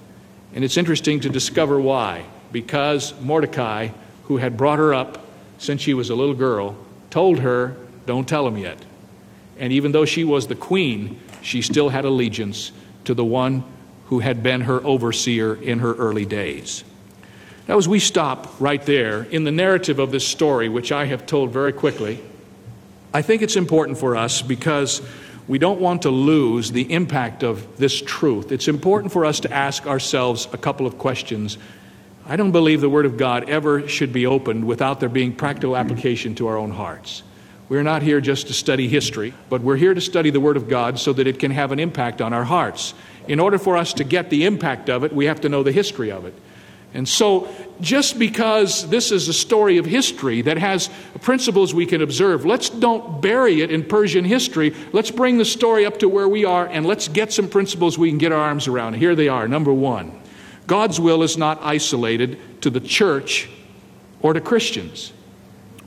And 0.53 0.63
it's 0.63 0.77
interesting 0.77 1.19
to 1.19 1.29
discover 1.29 1.77
why. 1.77 2.23
Because 2.53 3.13
Mordecai, 3.19 3.89
who 4.23 4.37
had 4.37 4.55
brought 4.55 4.79
her 4.79 4.93
up 4.93 5.27
since 5.57 5.81
she 5.81 5.93
was 5.93 6.09
a 6.09 6.15
little 6.15 6.33
girl, 6.33 6.77
told 7.09 7.39
her, 7.39 7.75
Don't 8.05 8.27
tell 8.27 8.47
him 8.47 8.57
yet. 8.57 8.77
And 9.59 9.73
even 9.73 9.91
though 9.91 10.05
she 10.05 10.23
was 10.23 10.47
the 10.47 10.55
queen, 10.55 11.19
she 11.41 11.61
still 11.61 11.89
had 11.89 12.05
allegiance 12.05 12.71
to 13.03 13.13
the 13.13 13.25
one 13.25 13.65
who 14.05 14.19
had 14.19 14.41
been 14.41 14.61
her 14.61 14.81
overseer 14.85 15.55
in 15.55 15.79
her 15.79 15.93
early 15.95 16.25
days. 16.25 16.85
Now, 17.67 17.77
as 17.77 17.89
we 17.89 17.99
stop 17.99 18.61
right 18.61 18.81
there 18.81 19.23
in 19.23 19.43
the 19.43 19.51
narrative 19.51 19.99
of 19.99 20.11
this 20.11 20.25
story, 20.25 20.69
which 20.69 20.93
I 20.93 21.03
have 21.07 21.25
told 21.25 21.51
very 21.51 21.73
quickly, 21.73 22.23
I 23.13 23.21
think 23.21 23.41
it's 23.41 23.57
important 23.57 23.97
for 23.97 24.15
us 24.15 24.41
because 24.41 25.01
we 25.47 25.59
don't 25.59 25.79
want 25.79 26.03
to 26.03 26.09
lose 26.09 26.71
the 26.71 26.91
impact 26.91 27.43
of 27.43 27.77
this 27.77 28.01
truth. 28.01 28.51
It's 28.51 28.67
important 28.67 29.13
for 29.13 29.25
us 29.25 29.39
to 29.41 29.51
ask 29.51 29.85
ourselves 29.85 30.47
a 30.51 30.57
couple 30.57 30.87
of 30.87 30.97
questions. 30.97 31.57
I 32.25 32.35
don't 32.35 32.51
believe 32.51 32.81
the 32.81 32.89
Word 32.89 33.05
of 33.05 33.17
God 33.17 33.49
ever 33.49 33.87
should 33.87 34.11
be 34.11 34.25
opened 34.25 34.65
without 34.65 34.99
there 34.99 35.09
being 35.09 35.35
practical 35.35 35.77
application 35.77 36.33
to 36.35 36.47
our 36.47 36.57
own 36.57 36.71
hearts. 36.71 37.21
We're 37.69 37.83
not 37.83 38.01
here 38.01 38.21
just 38.21 38.47
to 38.47 38.53
study 38.53 38.87
history, 38.87 39.33
but 39.49 39.61
we're 39.61 39.75
here 39.75 39.93
to 39.93 40.01
study 40.01 40.31
the 40.31 40.39
Word 40.39 40.57
of 40.57 40.67
God 40.67 40.99
so 40.99 41.13
that 41.13 41.27
it 41.27 41.39
can 41.39 41.51
have 41.51 41.71
an 41.71 41.79
impact 41.79 42.21
on 42.21 42.33
our 42.33 42.43
hearts. 42.43 42.95
In 43.27 43.39
order 43.39 43.57
for 43.57 43.77
us 43.77 43.93
to 43.93 44.03
get 44.03 44.29
the 44.29 44.45
impact 44.45 44.89
of 44.89 45.03
it, 45.03 45.13
we 45.13 45.25
have 45.25 45.41
to 45.41 45.49
know 45.49 45.61
the 45.61 45.71
history 45.71 46.11
of 46.11 46.25
it. 46.25 46.33
And 46.93 47.07
so, 47.07 47.49
just 47.81 48.17
because 48.17 48.87
this 48.89 49.11
is 49.11 49.27
a 49.27 49.33
story 49.33 49.77
of 49.77 49.85
history 49.85 50.41
that 50.43 50.57
has 50.57 50.89
principles 51.21 51.73
we 51.73 51.85
can 51.85 52.01
observe, 52.01 52.45
let's 52.45 52.69
don't 52.69 53.21
bury 53.21 53.61
it 53.61 53.69
in 53.69 53.83
Persian 53.83 54.23
history. 54.23 54.73
Let's 54.93 55.11
bring 55.11 55.37
the 55.37 55.45
story 55.45 55.85
up 55.85 55.99
to 55.99 56.07
where 56.07 56.29
we 56.29 56.45
are 56.45 56.67
and 56.67 56.85
let's 56.85 57.09
get 57.09 57.33
some 57.33 57.49
principles 57.49 57.97
we 57.97 58.09
can 58.09 58.17
get 58.17 58.31
our 58.31 58.39
arms 58.39 58.67
around. 58.67 58.93
Here 58.93 59.13
they 59.13 59.27
are. 59.27 59.47
Number 59.47 59.73
one 59.73 60.17
God's 60.67 60.99
will 60.99 61.21
is 61.21 61.37
not 61.37 61.59
isolated 61.61 62.39
to 62.61 62.69
the 62.69 62.79
church 62.79 63.49
or 64.21 64.33
to 64.33 64.41
Christians. 64.41 65.11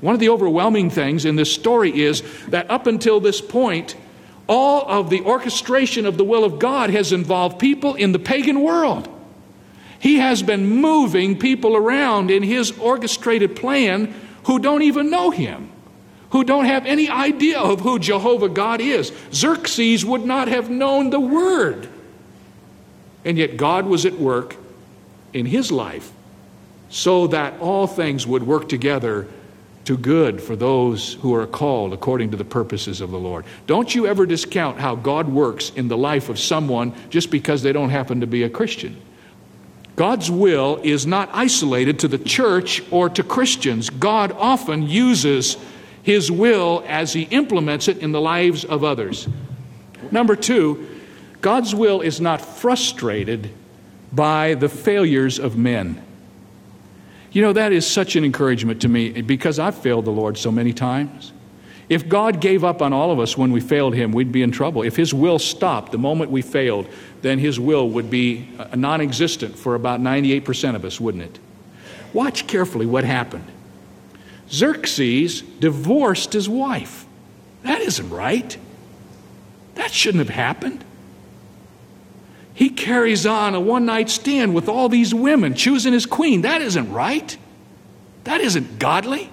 One 0.01 0.15
of 0.15 0.21
the 0.21 0.29
overwhelming 0.29 0.91
things 0.91 1.25
in 1.25 1.37
this 1.37 1.53
story 1.53 2.03
is 2.03 2.23
that 2.49 2.71
up 2.71 2.87
until 2.87 3.19
this 3.19 3.41
point, 3.41 3.97
all 4.47 4.89
of 4.89 5.11
the 5.11 5.23
orchestration 5.23 6.07
of 6.07 6.17
the 6.17 6.25
will 6.25 6.45
of 6.45 6.59
God 6.59 6.91
has 6.91 7.13
involved 7.13 7.59
people 7.59 7.95
in 7.95 8.13
the 8.13 8.19
pagan 8.19 8.63
world. 8.63 9.09
He 9.99 10.19
has 10.19 10.43
been 10.43 10.67
moving 10.67 11.39
people 11.39 11.77
around 11.77 12.31
in 12.31 12.43
his 12.43 12.71
orchestrated 12.79 13.57
plan 13.57 14.15
who 14.45 14.59
don't 14.59 14.83
even 14.83 15.11
know 15.11 15.31
him, 15.31 15.71
who 16.31 16.45
don't 16.45 16.67
have 16.67 16.87
any 16.87 17.09
idea 17.09 17.59
of 17.59 17.81
who 17.81 17.99
Jehovah 17.99 18.49
God 18.49 18.81
is. 18.81 19.13
Xerxes 19.33 20.05
would 20.05 20.25
not 20.25 20.49
have 20.49 20.71
known 20.71 21.11
the 21.11 21.21
word. 21.21 21.89
And 23.25 23.37
yet 23.37 23.57
God 23.57 23.87
was 23.87 24.07
at 24.07 24.15
work 24.15 24.57
in 25.33 25.47
his 25.47 25.73
life 25.73 26.13
so 26.89 27.27
that 27.29 27.59
all 27.61 27.87
things 27.87 28.27
would 28.27 28.45
work 28.45 28.69
together 28.69 29.27
to 29.85 29.97
good 29.97 30.41
for 30.41 30.55
those 30.55 31.15
who 31.15 31.35
are 31.35 31.47
called 31.47 31.93
according 31.93 32.31
to 32.31 32.37
the 32.37 32.45
purposes 32.45 33.01
of 33.01 33.11
the 33.11 33.19
Lord. 33.19 33.45
Don't 33.67 33.95
you 33.95 34.07
ever 34.07 34.27
discount 34.27 34.79
how 34.79 34.95
God 34.95 35.29
works 35.29 35.71
in 35.71 35.89
the 35.89 35.97
life 35.97 36.29
of 36.29 36.39
someone 36.39 36.93
just 37.11 37.31
because 37.31 37.63
they 37.63 37.73
don't 37.73 37.91
happen 37.91 38.21
to 38.21 38.27
be 38.27 38.43
a 38.43 38.51
Christian. 38.51 39.01
God's 39.99 40.31
will 40.31 40.79
is 40.85 41.09
not 41.09 41.29
isolated 41.33 41.99
to 41.99 42.09
the 42.09 42.19
church 42.19 42.85
or 42.93 43.09
to 43.11 43.25
Christians. 43.25 43.91
God 43.91 44.31
often 44.31 44.85
uses 44.85 45.57
His 46.05 46.31
will 46.31 46.85
as 46.87 47.13
He 47.13 47.23
implements 47.23 47.89
it 47.89 47.99
in 47.99 48.13
the 48.13 48.21
lives 48.21 48.65
of 48.65 48.85
others. 48.85 49.27
Number 50.13 50.37
two, 50.37 50.87
God's 51.41 51.75
will 51.75 52.01
is 52.01 52.21
not 52.21 52.41
frustrated 52.41 53.51
by 54.13 54.55
the 54.55 54.69
failures 54.69 55.41
of 55.41 55.59
men. 55.59 56.01
You 57.33 57.43
know, 57.43 57.53
that 57.55 57.73
is 57.73 57.85
such 57.85 58.15
an 58.15 58.25
encouragement 58.25 58.83
to 58.83 58.89
me 58.89 59.21
because 59.23 59.59
I've 59.59 59.77
failed 59.77 60.05
the 60.05 60.13
Lord 60.13 60.39
so 60.39 60.53
many 60.53 60.73
times. 60.73 61.33
If 61.89 62.09
God 62.09 62.41
gave 62.41 62.65
up 62.65 62.83
on 62.83 62.93
all 62.93 63.11
of 63.11 63.19
us 63.19 63.37
when 63.37 63.51
we 63.51 63.61
failed 63.61 63.95
Him, 63.95 64.13
we'd 64.13 64.33
be 64.33 64.43
in 64.43 64.51
trouble. 64.51 64.83
If 64.83 64.97
His 64.97 65.15
will 65.15 65.39
stopped 65.39 65.93
the 65.93 65.99
moment 65.99 66.31
we 66.31 66.43
failed, 66.43 66.87
then 67.23 67.39
His 67.39 67.59
will 67.59 67.89
would 67.89 68.11
be 68.11 68.49
uh, 68.59 68.77
non 68.77 69.01
existent 69.01 69.59
for 69.59 69.75
about 69.75 70.01
98% 70.01 70.75
of 70.75 70.85
us, 70.85 71.01
wouldn't 71.01 71.25
it? 71.25 71.39
Watch 72.13 72.47
carefully 72.47 72.87
what 72.87 73.05
happened. 73.05 73.45
Xerxes 74.51 75.43
divorced 75.43 76.33
his 76.33 76.49
wife. 76.49 77.07
That 77.63 77.81
isn't 77.81 78.09
right. 78.11 78.57
That 79.75 79.91
shouldn't 79.91 80.27
have 80.27 80.35
happened. 80.35 80.85
He 82.55 82.71
carries 82.71 83.25
on 83.27 83.55
a 83.55 83.61
one 83.61 83.87
night 83.87 84.11
stand 84.11 84.55
with 84.55 84.69
all 84.69 84.89
these 84.89 85.15
women, 85.15 85.55
choosing 85.55 85.93
his 85.93 86.07
queen. 86.07 86.43
That 86.43 86.61
isn't 86.63 86.93
right. 86.93 87.37
That 88.25 88.41
isn't 88.41 88.79
godly. 88.79 89.31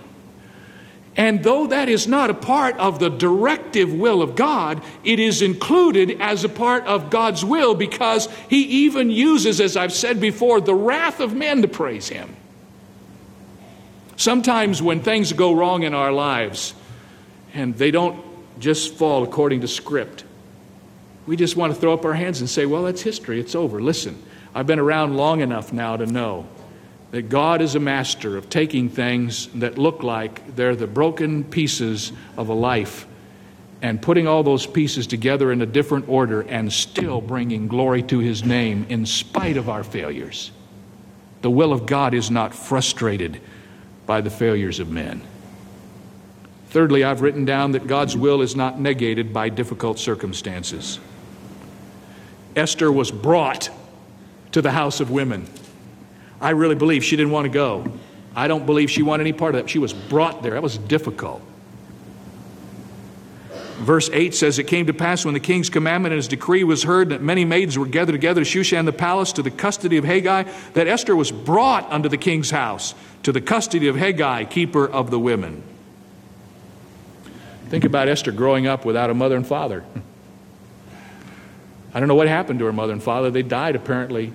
And 1.17 1.43
though 1.43 1.67
that 1.67 1.88
is 1.88 2.07
not 2.07 2.29
a 2.29 2.34
part 2.34 2.75
of 2.77 3.00
the 3.00 3.10
directive 3.10 3.93
will 3.93 4.22
of 4.22 4.36
God, 4.36 4.84
it 5.03 5.19
is 5.19 5.41
included 5.41 6.19
as 6.19 6.43
a 6.43 6.50
part 6.50 6.86
of 6.86 7.10
God's 7.10 7.45
will 7.45 7.74
because 7.74 8.27
He 8.50 8.63
even 8.86 9.10
uses, 9.10 9.62
as 9.62 9.77
I've 9.77 9.93
said 9.93 10.19
before, 10.19 10.60
the 10.60 10.75
wrath 10.75 11.22
of 11.22 11.34
men 11.34 11.62
to 11.62 11.69
praise 11.69 12.10
Him. 12.10 12.36
Sometimes 14.17 14.81
when 14.81 15.01
things 15.01 15.31
go 15.34 15.53
wrong 15.53 15.84
in 15.84 15.93
our 15.93 16.12
lives 16.12 16.74
and 17.53 17.77
they 17.77 17.91
don't 17.91 18.22
just 18.60 18.95
fall 18.95 19.24
according 19.24 19.62
to 19.62 19.67
script, 19.67 20.25
We 21.25 21.36
just 21.36 21.55
want 21.55 21.74
to 21.74 21.79
throw 21.79 21.93
up 21.93 22.05
our 22.05 22.13
hands 22.13 22.39
and 22.39 22.50
say, 22.50 22.65
well, 22.65 22.84
that's 22.84 23.01
history. 23.01 23.39
It's 23.39 23.55
over. 23.55 23.81
Listen, 23.81 24.22
I've 24.53 24.67
been 24.67 24.79
around 24.79 25.17
long 25.17 25.41
enough 25.41 25.74
now 25.74 25.98
to 25.98 26.05
know 26.05 26.48
that 27.15 27.29
God 27.29 27.62
is 27.62 27.75
a 27.75 27.79
master 27.79 28.36
of 28.36 28.50
taking 28.50 28.89
things 28.89 29.48
that 29.55 29.77
look 29.77 30.03
like 30.03 30.53
they're 30.57 30.75
the 30.75 30.86
broken 30.86 31.45
pieces 31.45 32.12
of 32.36 32.50
a 32.50 32.53
life 32.53 33.07
and 33.81 34.01
putting 34.01 34.27
all 34.27 34.43
those 34.43 34.67
pieces 34.67 35.07
together 35.07 35.50
in 35.53 35.62
a 35.62 35.65
different 35.65 36.10
order 36.10 36.41
and 36.41 36.74
still 36.74 37.22
bringing 37.22 37.69
glory 37.69 38.03
to 38.03 38.19
His 38.19 38.43
name 38.43 38.86
in 38.89 39.05
spite 39.05 39.55
of 39.55 39.69
our 39.69 39.81
failures. 39.81 40.51
The 41.41 41.50
will 41.50 41.72
of 41.72 41.86
God 41.86 42.13
is 42.13 42.29
not 42.29 42.53
frustrated 42.53 43.39
by 44.05 44.19
the 44.19 44.29
failures 44.29 44.81
of 44.81 44.91
men. 44.91 45.22
Thirdly, 46.67 47.05
I've 47.05 47.22
written 47.22 47.45
down 47.45 47.72
that 47.72 47.88
God's 47.88 48.17
will 48.17 48.41
is 48.41 48.57
not 48.57 48.77
negated 48.77 49.31
by 49.31 49.48
difficult 49.48 50.00
circumstances. 50.00 51.00
Esther 52.57 52.91
was 52.91 53.10
brought 53.10 53.69
to 54.51 54.62
the 54.62 54.72
house 54.72 55.00
of 55.00 55.12
women. 55.12 55.48
I 56.45 56.51
really 56.51 56.75
believe 56.75 57.03
she 57.03 57.15
didn't 57.15 57.31
want 57.31 57.45
to 57.45 57.49
go. 57.49 57.91
I 58.35 58.47
don't 58.47 58.67
believe 58.67 58.91
she 58.91 59.01
wanted 59.01 59.23
any 59.23 59.33
part 59.33 59.55
of 59.55 59.63
that. 59.63 59.67
She 59.67 59.79
was 59.79 59.93
brought 59.93 60.43
there. 60.43 60.51
That 60.51 60.61
was 60.61 60.77
difficult. 60.77 61.41
Verse 63.77 64.11
8 64.13 64.35
says, 64.35 64.59
It 64.59 64.65
came 64.65 64.85
to 64.85 64.93
pass 64.93 65.25
when 65.25 65.33
the 65.33 65.39
king's 65.39 65.71
commandment 65.71 66.13
and 66.13 66.17
his 66.19 66.27
decree 66.27 66.63
was 66.63 66.83
heard 66.83 67.09
that 67.09 67.23
many 67.23 67.45
maids 67.45 67.79
were 67.79 67.87
gathered 67.87 68.11
together 68.11 68.43
to 68.43 68.47
Shushan 68.47 68.85
the 68.85 68.93
palace 68.93 69.33
to 69.33 69.41
the 69.41 69.49
custody 69.49 69.97
of 69.97 70.05
Hegai, 70.05 70.47
that 70.73 70.85
Esther 70.85 71.15
was 71.15 71.31
brought 71.31 71.91
unto 71.91 72.09
the 72.09 72.17
king's 72.17 72.51
house 72.51 72.93
to 73.23 73.31
the 73.31 73.41
custody 73.41 73.87
of 73.87 73.95
Hegai, 73.95 74.47
keeper 74.47 74.87
of 74.87 75.09
the 75.09 75.17
women. 75.17 75.63
Think 77.69 77.85
about 77.85 78.07
Esther 78.07 78.31
growing 78.31 78.67
up 78.67 78.85
without 78.85 79.09
a 79.09 79.15
mother 79.15 79.35
and 79.35 79.47
father. 79.47 79.83
I 81.91 81.99
don't 81.99 82.07
know 82.07 82.13
what 82.13 82.27
happened 82.27 82.59
to 82.59 82.65
her 82.65 82.73
mother 82.73 82.93
and 82.93 83.01
father. 83.01 83.31
They 83.31 83.41
died 83.41 83.75
apparently. 83.75 84.31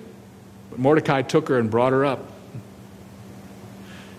But 0.71 0.79
Mordecai 0.79 1.21
took 1.21 1.49
her 1.49 1.59
and 1.59 1.69
brought 1.69 1.91
her 1.91 2.03
up. 2.03 2.31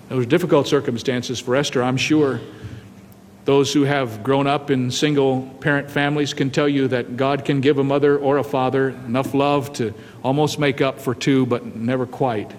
Those 0.08 0.26
difficult 0.26 0.68
circumstances 0.68 1.40
for 1.40 1.56
Esther, 1.56 1.82
I'm 1.82 1.96
sure. 1.96 2.40
Those 3.44 3.72
who 3.72 3.82
have 3.82 4.22
grown 4.22 4.46
up 4.46 4.70
in 4.70 4.90
single 4.92 5.42
parent 5.60 5.90
families 5.90 6.32
can 6.32 6.50
tell 6.50 6.68
you 6.68 6.86
that 6.88 7.16
God 7.16 7.44
can 7.44 7.60
give 7.60 7.78
a 7.78 7.84
mother 7.84 8.16
or 8.16 8.36
a 8.36 8.44
father 8.44 8.90
enough 8.90 9.34
love 9.34 9.72
to 9.74 9.92
almost 10.22 10.60
make 10.60 10.80
up 10.80 11.00
for 11.00 11.14
two, 11.14 11.46
but 11.46 11.74
never 11.74 12.06
quite. 12.06 12.52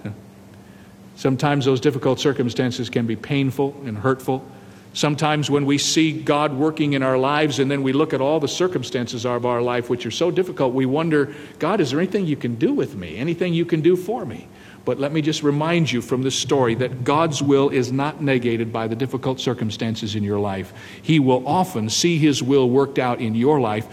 Sometimes 1.16 1.64
those 1.64 1.80
difficult 1.80 2.20
circumstances 2.20 2.90
can 2.90 3.06
be 3.06 3.16
painful 3.16 3.80
and 3.86 3.98
hurtful. 3.98 4.46
Sometimes 4.94 5.50
when 5.50 5.66
we 5.66 5.80
see 5.80 6.12
God 6.12 6.54
working 6.54 6.94
in 6.94 7.02
our 7.02 7.18
lives 7.18 7.58
and 7.58 7.70
then 7.70 7.82
we 7.82 7.94
look 7.94 8.14
at 8.14 8.22
all 8.22 8.40
the 8.40 8.48
circumstances 8.48 9.26
of 9.26 9.44
our 9.44 9.62
life, 9.62 9.90
which 9.90 10.06
are 10.06 10.12
so 10.12 10.30
difficult, 10.30 10.74
we 10.74 10.86
wonder, 10.86 11.34
God, 11.58 11.82
is 11.82 11.90
there 11.90 12.00
anything 12.00 12.28
you 12.28 12.36
can 12.36 12.56
do 12.56 12.74
with 12.74 12.96
me? 12.96 13.18
Anything 13.18 13.56
you 13.56 13.66
can 13.66 13.82
do 13.82 13.96
for 13.96 14.24
me? 14.24 14.48
But 14.86 15.00
let 15.00 15.12
me 15.12 15.22
just 15.22 15.42
remind 15.42 15.92
you 15.92 16.02
from 16.02 16.22
this 16.22 16.36
story 16.36 16.76
that 16.76 17.04
God's 17.04 17.42
will 17.42 17.70
is 17.70 17.92
not 17.92 18.22
negated 18.22 18.72
by 18.72 18.88
the 18.88 18.96
difficult 18.96 19.40
circumstances 19.40 20.16
in 20.16 20.24
your 20.24 20.40
life. 20.40 20.74
He 21.02 21.20
will 21.20 21.48
often 21.48 21.90
see 21.90 22.20
His 22.20 22.44
will 22.44 22.70
worked 22.70 23.00
out 23.00 23.20
in 23.20 23.34
your 23.34 23.60
life, 23.60 23.88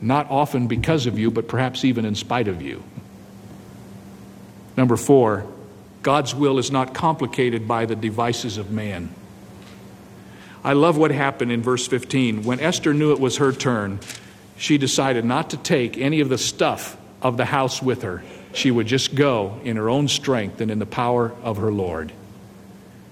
not 0.00 0.30
often 0.30 0.68
because 0.68 1.06
of 1.06 1.18
you, 1.18 1.30
but 1.30 1.48
perhaps 1.48 1.84
even 1.84 2.06
in 2.06 2.14
spite 2.14 2.48
of 2.48 2.62
you. 2.62 2.82
Number 4.76 4.96
four, 4.96 5.46
God's 6.02 6.34
will 6.34 6.58
is 6.58 6.70
not 6.70 6.94
complicated 6.94 7.66
by 7.66 7.84
the 7.84 7.96
devices 7.96 8.56
of 8.56 8.70
man. 8.70 9.10
I 10.66 10.72
love 10.72 10.98
what 10.98 11.12
happened 11.12 11.52
in 11.52 11.62
verse 11.62 11.86
15. 11.86 12.42
When 12.42 12.58
Esther 12.58 12.92
knew 12.92 13.12
it 13.12 13.20
was 13.20 13.36
her 13.36 13.52
turn, 13.52 14.00
she 14.56 14.78
decided 14.78 15.24
not 15.24 15.50
to 15.50 15.56
take 15.56 15.96
any 15.96 16.18
of 16.18 16.28
the 16.28 16.38
stuff 16.38 16.96
of 17.22 17.36
the 17.36 17.44
house 17.44 17.80
with 17.80 18.02
her. 18.02 18.24
She 18.52 18.72
would 18.72 18.88
just 18.88 19.14
go 19.14 19.60
in 19.62 19.76
her 19.76 19.88
own 19.88 20.08
strength 20.08 20.60
and 20.60 20.68
in 20.68 20.80
the 20.80 20.84
power 20.84 21.32
of 21.44 21.58
her 21.58 21.70
Lord. 21.70 22.10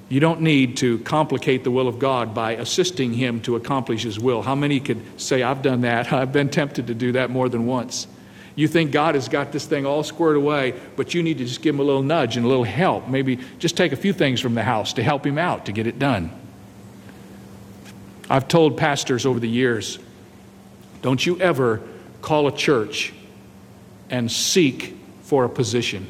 You 0.08 0.18
don't 0.18 0.40
need 0.40 0.78
to 0.78 0.98
complicate 0.98 1.62
the 1.62 1.70
will 1.70 1.86
of 1.86 2.00
God 2.00 2.34
by 2.34 2.56
assisting 2.56 3.12
Him 3.12 3.40
to 3.42 3.54
accomplish 3.54 4.02
His 4.02 4.18
will. 4.18 4.42
How 4.42 4.56
many 4.56 4.80
could 4.80 5.20
say, 5.20 5.44
I've 5.44 5.62
done 5.62 5.82
that? 5.82 6.12
I've 6.12 6.32
been 6.32 6.48
tempted 6.48 6.88
to 6.88 6.94
do 6.94 7.12
that 7.12 7.30
more 7.30 7.48
than 7.48 7.66
once. 7.66 8.08
You 8.56 8.66
think 8.66 8.90
God 8.90 9.14
has 9.14 9.28
got 9.28 9.52
this 9.52 9.64
thing 9.64 9.86
all 9.86 10.02
squared 10.02 10.36
away, 10.36 10.74
but 10.96 11.14
you 11.14 11.22
need 11.22 11.38
to 11.38 11.44
just 11.44 11.62
give 11.62 11.76
Him 11.76 11.80
a 11.80 11.84
little 11.84 12.02
nudge 12.02 12.36
and 12.36 12.44
a 12.44 12.48
little 12.48 12.64
help. 12.64 13.06
Maybe 13.06 13.38
just 13.60 13.76
take 13.76 13.92
a 13.92 13.96
few 13.96 14.12
things 14.12 14.40
from 14.40 14.54
the 14.54 14.64
house 14.64 14.94
to 14.94 15.04
help 15.04 15.24
Him 15.24 15.38
out 15.38 15.66
to 15.66 15.72
get 15.72 15.86
it 15.86 16.00
done. 16.00 16.32
I've 18.28 18.48
told 18.48 18.76
pastors 18.76 19.26
over 19.26 19.38
the 19.38 19.48
years 19.48 19.98
don't 21.02 21.24
you 21.24 21.38
ever 21.38 21.82
call 22.22 22.48
a 22.48 22.56
church 22.56 23.12
and 24.08 24.32
seek 24.32 24.96
for 25.22 25.44
a 25.44 25.48
position. 25.50 26.06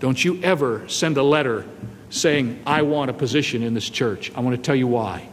Don't 0.00 0.22
you 0.22 0.42
ever 0.42 0.86
send 0.88 1.16
a 1.16 1.22
letter 1.22 1.64
saying, 2.10 2.62
I 2.66 2.82
want 2.82 3.10
a 3.10 3.14
position 3.14 3.62
in 3.62 3.72
this 3.72 3.88
church. 3.88 4.30
I 4.34 4.40
want 4.40 4.56
to 4.56 4.62
tell 4.62 4.74
you 4.74 4.86
why. 4.86 5.26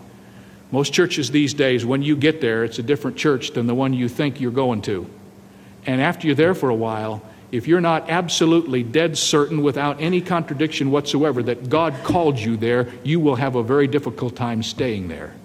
Most 0.72 0.94
churches 0.94 1.32
these 1.32 1.54
days, 1.54 1.86
when 1.86 2.02
you 2.02 2.16
get 2.16 2.42
there, 2.42 2.64
it's 2.64 2.80
a 2.80 2.84
different 2.84 3.18
church 3.18 3.52
than 3.52 3.68
the 3.68 3.76
one 3.76 3.94
you 3.94 4.10
think 4.10 4.40
you're 4.40 4.52
going 4.52 4.82
to. 4.84 5.10
And 5.86 6.02
after 6.02 6.28
you're 6.28 6.36
there 6.36 6.56
for 6.56 6.70
a 6.70 6.76
while, 6.76 7.22
if 7.52 7.68
you're 7.68 7.82
not 7.82 8.10
absolutely 8.10 8.84
dead 8.84 9.18
certain 9.18 9.62
without 9.64 10.02
any 10.02 10.20
contradiction 10.20 10.92
whatsoever 10.92 11.44
that 11.44 11.70
God 11.70 11.94
called 12.04 12.40
you 12.40 12.58
there, 12.58 12.92
you 13.04 13.20
will 13.20 13.36
have 13.36 13.56
a 13.56 13.64
very 13.64 13.88
difficult 13.88 14.36
time 14.36 14.64
staying 14.64 15.08
there. 15.08 15.36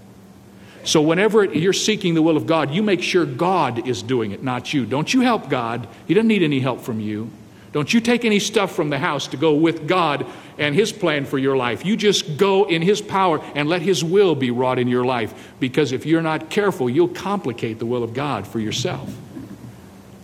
So, 0.85 1.03
whenever 1.03 1.45
you're 1.45 1.73
seeking 1.73 2.15
the 2.15 2.23
will 2.23 2.37
of 2.37 2.47
God, 2.47 2.71
you 2.71 2.83
make 2.83 3.03
sure 3.03 3.27
God 3.27 3.87
is 3.87 4.03
doing 4.03 4.33
it, 4.33 4.43
not 4.43 4.73
you. 4.73 4.87
Don't 4.87 5.13
you 5.13 5.21
help 5.21 5.49
God. 5.49 5.87
He 6.07 6.15
doesn't 6.15 6.29
need 6.29 6.43
any 6.43 6.61
help 6.61 6.81
from 6.81 7.01
you. 7.01 7.31
Don't 7.73 7.93
you 7.95 8.01
take 8.01 8.25
any 8.25 8.41
stuff 8.41 8.75
from 8.75 8.91
the 8.91 8.99
house 8.99 9.29
to 9.29 9.37
go 9.37 9.55
with 9.55 9.87
God 9.87 10.27
and 10.59 10.75
His 10.75 10.91
plan 10.91 11.25
for 11.25 11.39
your 11.39 11.57
life. 11.57 11.85
You 11.85 11.97
just 11.97 12.37
go 12.37 12.65
in 12.65 12.83
His 12.83 13.01
power 13.01 13.41
and 13.55 13.69
let 13.69 13.83
His 13.83 14.03
will 14.03 14.35
be 14.35 14.51
wrought 14.51 14.79
in 14.79 14.89
your 14.89 15.05
life. 15.05 15.53
Because 15.61 15.93
if 15.93 16.05
you're 16.05 16.23
not 16.23 16.51
careful, 16.51 16.91
you'll 16.91 17.09
complicate 17.09 17.79
the 17.79 17.87
will 17.87 18.03
of 18.03 18.13
God 18.13 18.47
for 18.47 18.59
yourself. 18.59 19.15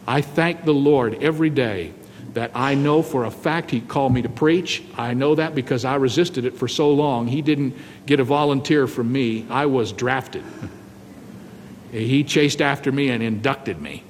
I 0.09 0.23
thank 0.23 0.65
the 0.65 0.75
Lord 0.75 1.23
every 1.23 1.51
day 1.51 1.93
that 2.37 2.51
I 2.55 2.75
know 2.75 3.03
for 3.03 3.25
a 3.25 3.31
fact 3.31 3.71
He 3.71 3.81
called 3.81 4.13
me 4.13 4.23
to 4.23 4.29
preach. 4.29 4.83
I 4.97 5.15
know 5.15 5.35
that 5.35 5.55
because 5.55 5.85
I 5.85 5.97
resisted 5.97 6.45
it 6.45 6.55
for 6.55 6.69
so 6.69 6.93
long. 6.93 7.27
He 7.27 7.43
didn't 7.43 7.75
get 8.05 8.21
a 8.21 8.25
volunteer 8.25 8.87
from 8.87 9.11
me, 9.11 9.47
I 9.51 9.67
was 9.67 9.91
drafted. 9.91 10.45
He 11.91 12.25
chased 12.25 12.61
after 12.61 12.93
me 12.93 13.09
and 13.09 13.23
inducted 13.23 13.81
me. 13.81 14.03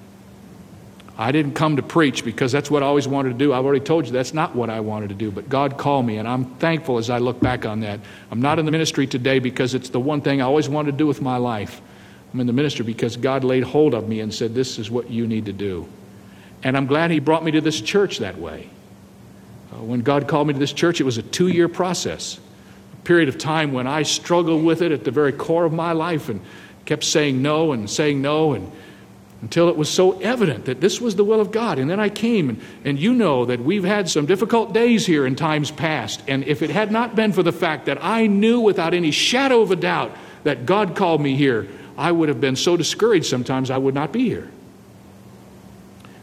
I 1.17 1.31
didn't 1.31 1.55
come 1.55 1.77
to 1.77 1.83
preach 1.83 2.25
because 2.25 2.51
that's 2.51 2.69
what 2.71 2.83
I 2.83 2.87
always 2.87 3.07
wanted 3.07 3.31
to 3.31 3.39
do. 3.39 3.53
I've 3.53 3.65
already 3.65 3.85
told 3.85 4.07
you 4.07 4.13
that's 4.13 4.35
not 4.35 4.57
what 4.57 4.71
I 4.71 4.81
wanted 4.81 5.11
to 5.11 5.15
do, 5.15 5.31
but 5.31 5.49
God 5.49 5.79
called 5.79 6.05
me, 6.05 6.19
and 6.19 6.27
I'm 6.27 6.45
thankful 6.57 6.99
as 6.99 7.11
I 7.11 7.19
look 7.19 7.41
back 7.41 7.65
on 7.65 7.81
that. 7.81 8.01
I'm 8.31 8.43
not 8.43 8.59
in 8.59 8.67
the 8.67 8.73
ministry 8.73 9.07
today 9.07 9.39
because 9.39 9.75
it's 9.75 9.89
the 9.89 10.01
one 10.01 10.21
thing 10.21 10.43
I 10.43 10.45
always 10.45 10.69
wanted 10.69 10.93
to 10.93 10.97
do 10.97 11.07
with 11.07 11.23
my 11.23 11.37
life. 11.37 11.81
I'm 12.35 12.41
in 12.41 12.47
the 12.47 12.53
ministry 12.53 12.85
because 12.85 13.17
God 13.17 13.45
laid 13.45 13.63
hold 13.63 13.95
of 13.95 14.09
me 14.09 14.21
and 14.21 14.35
said, 14.35 14.53
This 14.53 14.79
is 14.79 14.91
what 14.91 15.11
you 15.11 15.27
need 15.27 15.47
to 15.47 15.53
do. 15.53 15.89
And 16.67 16.77
I'm 16.77 16.87
glad 16.87 17.13
He 17.13 17.21
brought 17.21 17.45
me 17.45 17.53
to 17.53 17.61
this 17.61 17.81
church 17.81 18.19
that 18.19 18.39
way. 18.39 18.69
Uh, 19.73 19.83
when 19.83 20.01
God 20.01 20.27
called 20.27 20.49
me 20.49 20.53
to 20.53 20.59
this 20.59 20.73
church, 20.73 21.01
it 21.01 21.05
was 21.05 21.17
a 21.17 21.23
two 21.23 21.47
year 21.47 21.69
process, 21.69 22.41
a 22.93 22.97
period 23.05 23.29
of 23.29 23.39
time 23.39 23.73
when 23.73 23.87
I 23.87 24.03
struggled 24.03 24.65
with 24.65 24.83
it 24.83 24.91
at 24.91 25.05
the 25.05 25.13
very 25.13 25.31
core 25.31 25.65
of 25.65 25.73
my 25.73 25.93
life 25.93 26.29
and 26.29 26.41
kept 26.85 27.05
saying 27.05 27.41
no 27.41 27.71
and 27.71 27.89
saying 27.89 28.21
no 28.21 28.55
and 28.55 28.73
until 29.43 29.69
it 29.69 29.77
was 29.77 29.89
so 29.89 30.19
evident 30.19 30.65
that 30.65 30.81
this 30.81 31.01
was 31.01 31.15
the 31.15 31.23
will 31.23 31.41
of 31.41 31.53
God. 31.53 31.79
And 31.79 31.89
then 31.89 32.01
I 32.01 32.09
came, 32.09 32.49
and, 32.49 32.61
and 32.85 32.99
you 32.99 33.15
know 33.15 33.45
that 33.45 33.61
we've 33.61 33.85
had 33.85 34.11
some 34.11 34.27
difficult 34.27 34.73
days 34.73 35.07
here 35.07 35.25
in 35.25 35.37
times 35.37 35.71
past. 35.71 36.21
And 36.27 36.43
if 36.43 36.63
it 36.63 36.71
had 36.71 36.91
not 36.91 37.15
been 37.15 37.33
for 37.33 37.45
the 37.45 37.53
fact 37.53 37.87
that 37.87 38.03
I 38.03 38.27
knew 38.27 38.59
without 38.59 38.93
any 38.93 39.13
shadow 39.13 39.61
of 39.61 39.71
a 39.71 39.77
doubt 39.77 40.17
that 40.43 40.67
God 40.67 40.97
called 40.97 41.21
me 41.21 41.37
here, 41.37 41.69
I 41.97 42.11
would 42.11 42.29
have 42.29 42.41
been 42.41 42.57
so 42.57 42.77
discouraged 42.77 43.27
sometimes 43.27 43.71
I 43.71 43.79
would 43.79 43.95
not 43.95 44.11
be 44.11 44.25
here. 44.25 44.51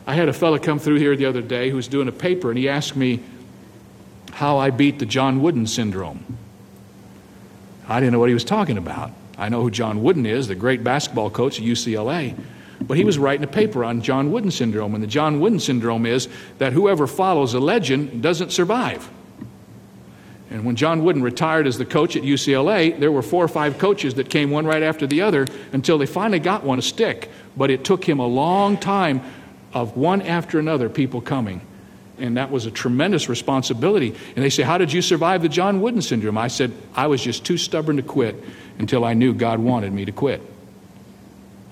I 0.06 0.16
had 0.16 0.28
a 0.28 0.34
fellow 0.34 0.60
come 0.60 0.80
through 0.80 1.00
here 1.00 1.16
the 1.16 1.26
other 1.26 1.42
day 1.42 1.70
who 1.70 1.76
was 1.78 1.88
doing 1.88 2.08
a 2.08 2.12
paper, 2.12 2.50
and 2.50 2.58
he 2.58 2.68
asked 2.68 2.96
me 2.96 3.22
how 4.32 4.58
I 4.58 4.70
beat 4.70 5.00
the 5.00 5.06
John 5.06 5.42
Wooden 5.42 5.68
syndrome. 5.68 6.38
I 7.88 8.00
didn't 8.00 8.14
know 8.14 8.20
what 8.20 8.30
he 8.30 8.34
was 8.34 8.44
talking 8.44 8.78
about. 8.78 9.12
I 9.38 9.50
know 9.50 9.62
who 9.62 9.72
John 9.72 10.04
Wooden 10.04 10.26
is, 10.26 10.48
the 10.48 10.56
great 10.56 10.84
basketball 10.84 11.30
coach 11.30 11.60
at 11.60 11.66
UCLA. 11.66 12.36
But 12.82 12.98
he 12.98 13.06
was 13.06 13.18
writing 13.18 13.44
a 13.44 13.48
paper 13.48 13.86
on 13.86 14.02
John 14.02 14.32
Wooden 14.32 14.52
syndrome, 14.52 14.94
and 14.94 15.04
the 15.04 15.08
John 15.08 15.40
Wooden 15.40 15.60
syndrome 15.60 16.06
is 16.06 16.28
that 16.58 16.74
whoever 16.74 17.08
follows 17.08 17.54
a 17.54 17.60
legend 17.60 18.22
doesn't 18.22 18.52
survive. 18.52 19.10
And 20.50 20.66
when 20.66 20.76
John 20.76 21.04
Wooden 21.04 21.24
retired 21.24 21.66
as 21.66 21.78
the 21.78 21.86
coach 21.86 22.16
at 22.16 22.24
UCLA, 22.24 23.00
there 23.00 23.12
were 23.12 23.22
four 23.22 23.44
or 23.44 23.48
five 23.48 23.80
coaches 23.80 24.16
that 24.16 24.30
came 24.30 24.52
one 24.52 24.66
right 24.66 24.84
after 24.84 25.08
the 25.08 25.22
other 25.22 25.48
until 25.72 25.98
they 25.98 26.06
finally 26.06 26.40
got 26.40 26.64
one 26.64 26.78
to 26.78 26.82
stick. 26.82 27.30
But 27.58 27.72
it 27.72 27.84
took 27.84 28.08
him 28.08 28.20
a 28.20 28.28
long 28.28 28.78
time 28.78 29.22
of 29.74 29.98
one 29.98 30.22
after 30.22 30.60
another 30.60 30.90
people 30.90 31.22
coming. 31.22 31.62
And 32.20 32.38
that 32.38 32.52
was 32.52 32.66
a 32.66 32.72
tremendous 32.72 33.28
responsibility. 33.28 34.16
And 34.36 34.46
they 34.46 34.50
say, 34.50 34.64
How 34.64 34.78
did 34.78 34.94
you 34.94 35.02
survive 35.02 35.42
the 35.42 35.50
John 35.50 35.82
Wooden 35.82 36.02
syndrome? 36.02 36.38
I 36.38 36.48
said, 36.48 36.72
I 36.96 37.08
was 37.08 37.22
just 37.22 37.44
too 37.44 37.58
stubborn 37.58 37.98
to 37.98 38.04
quit 38.04 38.42
until 38.78 39.04
I 39.04 39.14
knew 39.14 39.34
God 39.34 39.60
wanted 39.60 39.92
me 39.92 40.06
to 40.06 40.12
quit. 40.12 40.42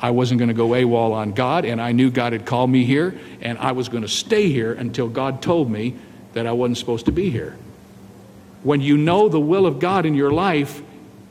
I 0.01 0.09
wasn't 0.09 0.39
going 0.39 0.47
to 0.47 0.55
go 0.55 0.69
AWOL 0.69 1.11
on 1.13 1.33
God, 1.33 1.63
and 1.63 1.79
I 1.79 1.91
knew 1.91 2.09
God 2.09 2.33
had 2.33 2.47
called 2.47 2.71
me 2.71 2.85
here, 2.85 3.19
and 3.39 3.57
I 3.59 3.73
was 3.73 3.87
going 3.87 4.01
to 4.01 4.09
stay 4.09 4.49
here 4.49 4.73
until 4.73 5.07
God 5.07 5.43
told 5.43 5.69
me 5.69 5.95
that 6.33 6.47
I 6.47 6.53
wasn't 6.53 6.79
supposed 6.79 7.05
to 7.05 7.11
be 7.11 7.29
here. 7.29 7.55
When 8.63 8.81
you 8.81 8.97
know 8.97 9.29
the 9.29 9.39
will 9.39 9.67
of 9.67 9.79
God 9.79 10.07
in 10.07 10.15
your 10.15 10.31
life, 10.31 10.81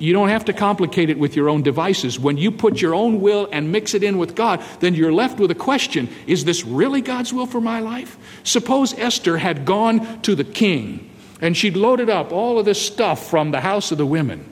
you 0.00 0.12
don't 0.12 0.30
have 0.30 0.46
to 0.46 0.52
complicate 0.52 1.10
it 1.10 1.18
with 1.18 1.36
your 1.36 1.48
own 1.48 1.62
devices. 1.62 2.18
When 2.18 2.36
you 2.36 2.50
put 2.50 2.80
your 2.80 2.94
own 2.94 3.20
will 3.20 3.48
and 3.52 3.70
mix 3.70 3.94
it 3.94 4.02
in 4.02 4.18
with 4.18 4.34
God, 4.34 4.62
then 4.80 4.94
you're 4.94 5.12
left 5.12 5.38
with 5.38 5.50
a 5.52 5.54
question 5.54 6.08
Is 6.26 6.44
this 6.44 6.64
really 6.64 7.02
God's 7.02 7.32
will 7.32 7.46
for 7.46 7.60
my 7.60 7.80
life? 7.80 8.16
Suppose 8.42 8.98
Esther 8.98 9.36
had 9.36 9.64
gone 9.64 10.22
to 10.22 10.34
the 10.34 10.44
king 10.44 11.10
and 11.40 11.56
she'd 11.56 11.76
loaded 11.76 12.10
up 12.10 12.32
all 12.32 12.58
of 12.58 12.64
this 12.64 12.80
stuff 12.80 13.28
from 13.28 13.50
the 13.50 13.60
house 13.60 13.92
of 13.92 13.98
the 13.98 14.06
women. 14.06 14.44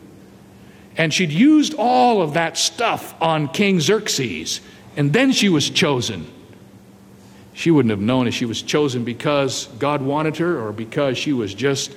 And 0.96 1.12
she'd 1.12 1.30
used 1.30 1.74
all 1.74 2.22
of 2.22 2.34
that 2.34 2.56
stuff 2.56 3.14
on 3.22 3.48
King 3.48 3.80
Xerxes, 3.80 4.60
and 4.96 5.12
then 5.12 5.30
she 5.30 5.48
was 5.48 5.70
chosen. 5.70 6.26
She 7.52 7.70
wouldn't 7.70 7.90
have 7.90 8.00
known 8.00 8.26
if 8.26 8.34
she 8.34 8.46
was 8.46 8.62
chosen 8.62 9.04
because 9.04 9.66
God 9.78 10.02
wanted 10.02 10.36
her 10.38 10.60
or 10.60 10.72
because 10.72 11.18
she 11.18 11.32
was 11.32 11.54
just 11.54 11.94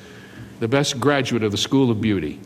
the 0.60 0.68
best 0.68 1.00
graduate 1.00 1.44
of 1.44 1.52
the 1.52 1.58
School 1.58 1.90
of 1.90 2.02
Beauty. 2.02 2.40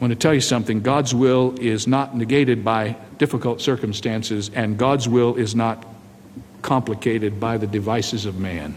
I 0.00 0.04
want 0.04 0.12
to 0.12 0.18
tell 0.18 0.32
you 0.32 0.40
something 0.40 0.80
God's 0.80 1.14
will 1.14 1.56
is 1.60 1.86
not 1.86 2.16
negated 2.16 2.64
by 2.64 2.96
difficult 3.18 3.60
circumstances, 3.60 4.50
and 4.54 4.78
God's 4.78 5.06
will 5.06 5.36
is 5.36 5.54
not 5.54 5.86
complicated 6.62 7.38
by 7.38 7.58
the 7.58 7.66
devices 7.66 8.24
of 8.24 8.38
man. 8.38 8.74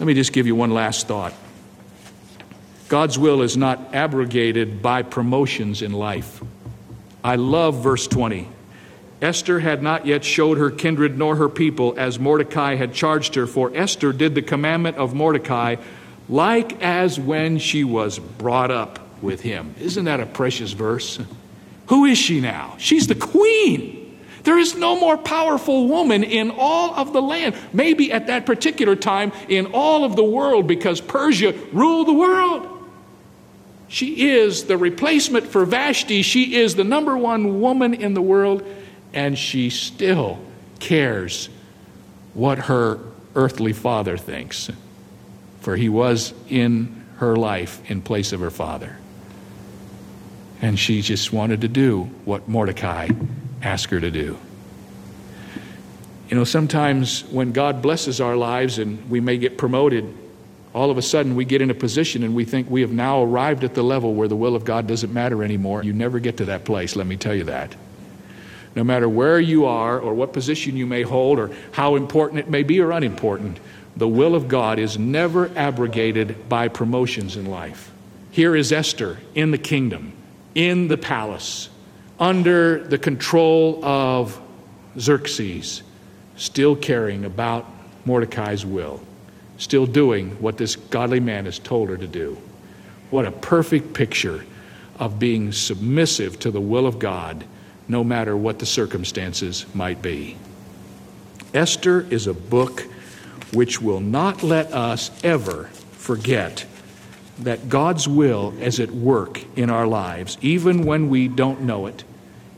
Let 0.00 0.06
me 0.06 0.14
just 0.14 0.32
give 0.32 0.48
you 0.48 0.56
one 0.56 0.72
last 0.72 1.06
thought. 1.06 1.32
God's 2.88 3.16
will 3.16 3.42
is 3.42 3.56
not 3.56 3.94
abrogated 3.94 4.82
by 4.82 5.02
promotions 5.02 5.82
in 5.82 5.92
life. 5.92 6.42
I 7.22 7.36
love 7.36 7.80
verse 7.84 8.08
20. 8.08 8.48
Esther 9.20 9.60
had 9.60 9.84
not 9.84 10.04
yet 10.04 10.24
showed 10.24 10.58
her 10.58 10.72
kindred 10.72 11.16
nor 11.16 11.36
her 11.36 11.48
people 11.48 11.94
as 11.96 12.18
Mordecai 12.18 12.74
had 12.74 12.92
charged 12.92 13.36
her, 13.36 13.46
for 13.46 13.70
Esther 13.72 14.12
did 14.12 14.34
the 14.34 14.42
commandment 14.42 14.96
of 14.96 15.14
Mordecai 15.14 15.76
like 16.28 16.82
as 16.82 17.20
when 17.20 17.58
she 17.58 17.84
was 17.84 18.18
brought 18.18 18.72
up 18.72 18.98
with 19.22 19.40
him. 19.40 19.74
Isn't 19.80 20.04
that 20.06 20.20
a 20.20 20.26
precious 20.26 20.72
verse? 20.72 21.18
Who 21.88 22.04
is 22.04 22.18
she 22.18 22.40
now? 22.40 22.74
She's 22.78 23.06
the 23.06 23.14
queen. 23.14 23.98
There 24.44 24.58
is 24.58 24.74
no 24.74 24.98
more 24.98 25.16
powerful 25.16 25.86
woman 25.86 26.24
in 26.24 26.50
all 26.50 26.94
of 26.94 27.12
the 27.12 27.22
land, 27.22 27.56
maybe 27.72 28.10
at 28.10 28.26
that 28.26 28.44
particular 28.44 28.96
time 28.96 29.32
in 29.48 29.66
all 29.66 30.04
of 30.04 30.16
the 30.16 30.24
world, 30.24 30.66
because 30.66 31.00
Persia 31.00 31.54
ruled 31.72 32.08
the 32.08 32.12
world. 32.12 32.68
She 33.88 34.30
is 34.30 34.64
the 34.64 34.76
replacement 34.76 35.46
for 35.46 35.64
Vashti. 35.64 36.22
She 36.22 36.56
is 36.56 36.74
the 36.74 36.84
number 36.84 37.16
one 37.16 37.60
woman 37.60 37.94
in 37.94 38.14
the 38.14 38.22
world, 38.22 38.64
and 39.12 39.38
she 39.38 39.70
still 39.70 40.40
cares 40.80 41.48
what 42.34 42.58
her 42.58 42.98
earthly 43.34 43.72
father 43.72 44.16
thinks, 44.16 44.70
for 45.60 45.76
he 45.76 45.88
was 45.88 46.32
in 46.48 47.04
her 47.18 47.36
life 47.36 47.88
in 47.90 48.02
place 48.02 48.32
of 48.32 48.40
her 48.40 48.50
father. 48.50 48.96
And 50.62 50.78
she 50.78 51.02
just 51.02 51.32
wanted 51.32 51.62
to 51.62 51.68
do 51.68 52.04
what 52.24 52.48
Mordecai 52.48 53.08
asked 53.62 53.90
her 53.90 54.00
to 54.00 54.10
do. 54.10 54.38
You 56.28 56.36
know, 56.36 56.44
sometimes 56.44 57.24
when 57.24 57.52
God 57.52 57.82
blesses 57.82 58.20
our 58.20 58.36
lives 58.36 58.78
and 58.78 59.10
we 59.10 59.20
may 59.20 59.36
get 59.36 59.58
promoted, 59.58 60.16
all 60.72 60.90
of 60.90 60.96
a 60.96 61.02
sudden 61.02 61.34
we 61.34 61.44
get 61.44 61.60
in 61.60 61.68
a 61.68 61.74
position 61.74 62.22
and 62.22 62.34
we 62.34 62.44
think 62.44 62.70
we 62.70 62.80
have 62.80 62.92
now 62.92 63.22
arrived 63.22 63.64
at 63.64 63.74
the 63.74 63.82
level 63.82 64.14
where 64.14 64.28
the 64.28 64.36
will 64.36 64.56
of 64.56 64.64
God 64.64 64.86
doesn't 64.86 65.12
matter 65.12 65.44
anymore. 65.44 65.82
You 65.82 65.92
never 65.92 66.20
get 66.20 66.38
to 66.38 66.46
that 66.46 66.64
place, 66.64 66.96
let 66.96 67.06
me 67.06 67.16
tell 67.16 67.34
you 67.34 67.44
that. 67.44 67.74
No 68.74 68.82
matter 68.82 69.08
where 69.08 69.38
you 69.38 69.66
are 69.66 70.00
or 70.00 70.14
what 70.14 70.32
position 70.32 70.76
you 70.76 70.86
may 70.86 71.02
hold 71.02 71.38
or 71.38 71.50
how 71.72 71.96
important 71.96 72.40
it 72.40 72.48
may 72.48 72.62
be 72.62 72.80
or 72.80 72.92
unimportant, 72.92 73.58
the 73.96 74.08
will 74.08 74.34
of 74.34 74.48
God 74.48 74.78
is 74.78 74.98
never 74.98 75.50
abrogated 75.54 76.48
by 76.48 76.68
promotions 76.68 77.36
in 77.36 77.44
life. 77.44 77.92
Here 78.30 78.56
is 78.56 78.72
Esther 78.72 79.18
in 79.34 79.50
the 79.50 79.58
kingdom 79.58 80.14
in 80.54 80.88
the 80.88 80.98
palace 80.98 81.68
under 82.18 82.84
the 82.84 82.98
control 82.98 83.84
of 83.84 84.40
Xerxes, 84.98 85.82
still 86.36 86.76
caring 86.76 87.24
about 87.24 87.66
Mordecai's 88.04 88.64
will, 88.64 89.00
still 89.58 89.86
doing 89.86 90.30
what 90.40 90.56
this 90.56 90.76
godly 90.76 91.20
man 91.20 91.46
has 91.46 91.58
told 91.58 91.88
her 91.88 91.96
to 91.96 92.06
do. 92.06 92.38
What 93.10 93.26
a 93.26 93.32
perfect 93.32 93.94
picture 93.94 94.44
of 94.98 95.18
being 95.18 95.52
submissive 95.52 96.38
to 96.40 96.50
the 96.50 96.60
will 96.60 96.86
of 96.86 96.98
God, 96.98 97.44
no 97.88 98.04
matter 98.04 98.36
what 98.36 98.58
the 98.58 98.66
circumstances 98.66 99.66
might 99.74 100.00
be. 100.00 100.36
Esther 101.52 102.06
is 102.10 102.26
a 102.26 102.34
book 102.34 102.86
which 103.52 103.82
will 103.82 104.00
not 104.00 104.42
let 104.42 104.72
us 104.72 105.10
ever 105.24 105.64
forget 105.92 106.64
that 107.38 107.68
God's 107.68 108.06
will 108.06 108.54
is 108.60 108.78
at 108.80 108.90
work 108.90 109.44
in 109.56 109.70
our 109.70 109.86
lives, 109.86 110.36
even 110.42 110.84
when 110.84 111.08
we 111.08 111.28
don't 111.28 111.62
know 111.62 111.86
it, 111.86 112.04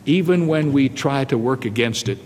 even 0.05 0.47
when 0.47 0.73
we 0.73 0.89
try 0.89 1.25
to 1.25 1.39
work 1.39 1.65
against 1.65 2.09
it, 2.09 2.19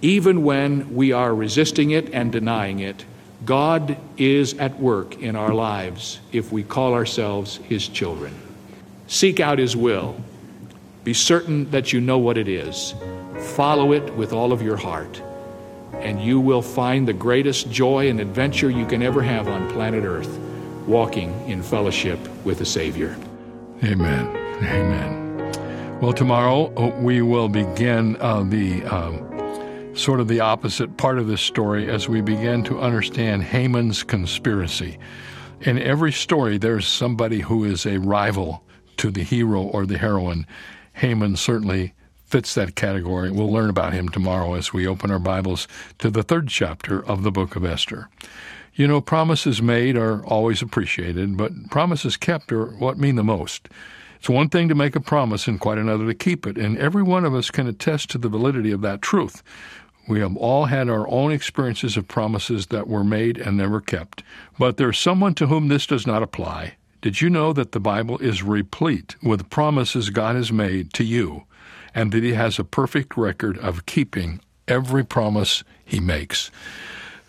even 0.00 0.42
when 0.42 0.94
we 0.94 1.12
are 1.12 1.34
resisting 1.34 1.90
it 1.90 2.12
and 2.12 2.32
denying 2.32 2.80
it. 2.80 3.04
God 3.44 3.96
is 4.16 4.54
at 4.54 4.78
work 4.78 5.20
in 5.20 5.36
our 5.36 5.52
lives 5.52 6.20
if 6.32 6.52
we 6.52 6.62
call 6.62 6.94
ourselves 6.94 7.56
His 7.56 7.88
children. 7.88 8.34
Seek 9.06 9.40
out 9.40 9.58
His 9.58 9.76
will. 9.76 10.16
Be 11.04 11.12
certain 11.12 11.70
that 11.72 11.92
you 11.92 12.00
know 12.00 12.18
what 12.18 12.38
it 12.38 12.48
is. 12.48 12.94
Follow 13.54 13.92
it 13.92 14.14
with 14.14 14.32
all 14.32 14.52
of 14.52 14.62
your 14.62 14.76
heart, 14.76 15.20
and 15.94 16.22
you 16.22 16.38
will 16.38 16.62
find 16.62 17.06
the 17.06 17.12
greatest 17.12 17.70
joy 17.70 18.08
and 18.08 18.20
adventure 18.20 18.70
you 18.70 18.86
can 18.86 19.02
ever 19.02 19.22
have 19.22 19.48
on 19.48 19.70
planet 19.72 20.04
Earth 20.04 20.38
walking 20.86 21.30
in 21.48 21.62
fellowship 21.62 22.18
with 22.44 22.58
the 22.58 22.66
Savior. 22.66 23.16
Amen. 23.84 24.26
Amen. 24.62 25.98
Well, 26.00 26.12
tomorrow 26.12 26.72
uh, 26.74 26.96
we 27.00 27.22
will 27.22 27.48
begin 27.48 28.16
uh, 28.20 28.42
the 28.42 28.84
um, 28.84 29.96
sort 29.96 30.20
of 30.20 30.28
the 30.28 30.40
opposite 30.40 30.96
part 30.96 31.18
of 31.18 31.26
this 31.26 31.40
story 31.40 31.88
as 31.90 32.08
we 32.08 32.20
begin 32.20 32.64
to 32.64 32.80
understand 32.80 33.42
Haman's 33.42 34.02
conspiracy. 34.02 34.98
In 35.60 35.78
every 35.78 36.12
story, 36.12 36.58
there's 36.58 36.86
somebody 36.86 37.40
who 37.40 37.64
is 37.64 37.86
a 37.86 37.98
rival 37.98 38.64
to 38.96 39.10
the 39.10 39.22
hero 39.22 39.62
or 39.62 39.86
the 39.86 39.98
heroine. 39.98 40.46
Haman 40.94 41.36
certainly 41.36 41.94
fits 42.24 42.54
that 42.54 42.74
category. 42.74 43.30
We'll 43.30 43.52
learn 43.52 43.70
about 43.70 43.92
him 43.92 44.08
tomorrow 44.08 44.54
as 44.54 44.72
we 44.72 44.86
open 44.86 45.10
our 45.10 45.18
Bibles 45.18 45.68
to 45.98 46.10
the 46.10 46.22
third 46.22 46.48
chapter 46.48 47.04
of 47.04 47.22
the 47.22 47.30
book 47.30 47.56
of 47.56 47.64
Esther. 47.64 48.08
You 48.74 48.88
know, 48.88 49.02
promises 49.02 49.60
made 49.60 49.96
are 49.96 50.24
always 50.24 50.62
appreciated, 50.62 51.36
but 51.36 51.52
promises 51.70 52.16
kept 52.16 52.50
are 52.52 52.66
what 52.66 52.98
mean 52.98 53.16
the 53.16 53.24
most. 53.24 53.68
It's 54.16 54.30
one 54.30 54.48
thing 54.48 54.68
to 54.68 54.74
make 54.74 54.96
a 54.96 55.00
promise 55.00 55.46
and 55.46 55.60
quite 55.60 55.78
another 55.78 56.06
to 56.06 56.14
keep 56.14 56.46
it, 56.46 56.56
and 56.56 56.78
every 56.78 57.02
one 57.02 57.24
of 57.24 57.34
us 57.34 57.50
can 57.50 57.66
attest 57.66 58.08
to 58.10 58.18
the 58.18 58.30
validity 58.30 58.70
of 58.70 58.80
that 58.80 59.02
truth. 59.02 59.42
We 60.08 60.20
have 60.20 60.36
all 60.36 60.66
had 60.66 60.88
our 60.88 61.08
own 61.08 61.32
experiences 61.32 61.96
of 61.96 62.08
promises 62.08 62.68
that 62.68 62.88
were 62.88 63.04
made 63.04 63.36
and 63.36 63.56
never 63.56 63.80
kept. 63.80 64.22
But 64.58 64.76
there's 64.78 64.98
someone 64.98 65.34
to 65.34 65.48
whom 65.48 65.68
this 65.68 65.86
does 65.86 66.06
not 66.06 66.22
apply. 66.22 66.76
Did 67.02 67.20
you 67.20 67.28
know 67.28 67.52
that 67.52 67.72
the 67.72 67.80
Bible 67.80 68.18
is 68.18 68.42
replete 68.42 69.16
with 69.22 69.50
promises 69.50 70.10
God 70.10 70.34
has 70.34 70.50
made 70.50 70.94
to 70.94 71.04
you, 71.04 71.44
and 71.94 72.10
that 72.12 72.22
He 72.22 72.32
has 72.32 72.58
a 72.58 72.64
perfect 72.64 73.16
record 73.18 73.58
of 73.58 73.86
keeping 73.86 74.40
every 74.66 75.04
promise 75.04 75.62
He 75.84 76.00
makes? 76.00 76.50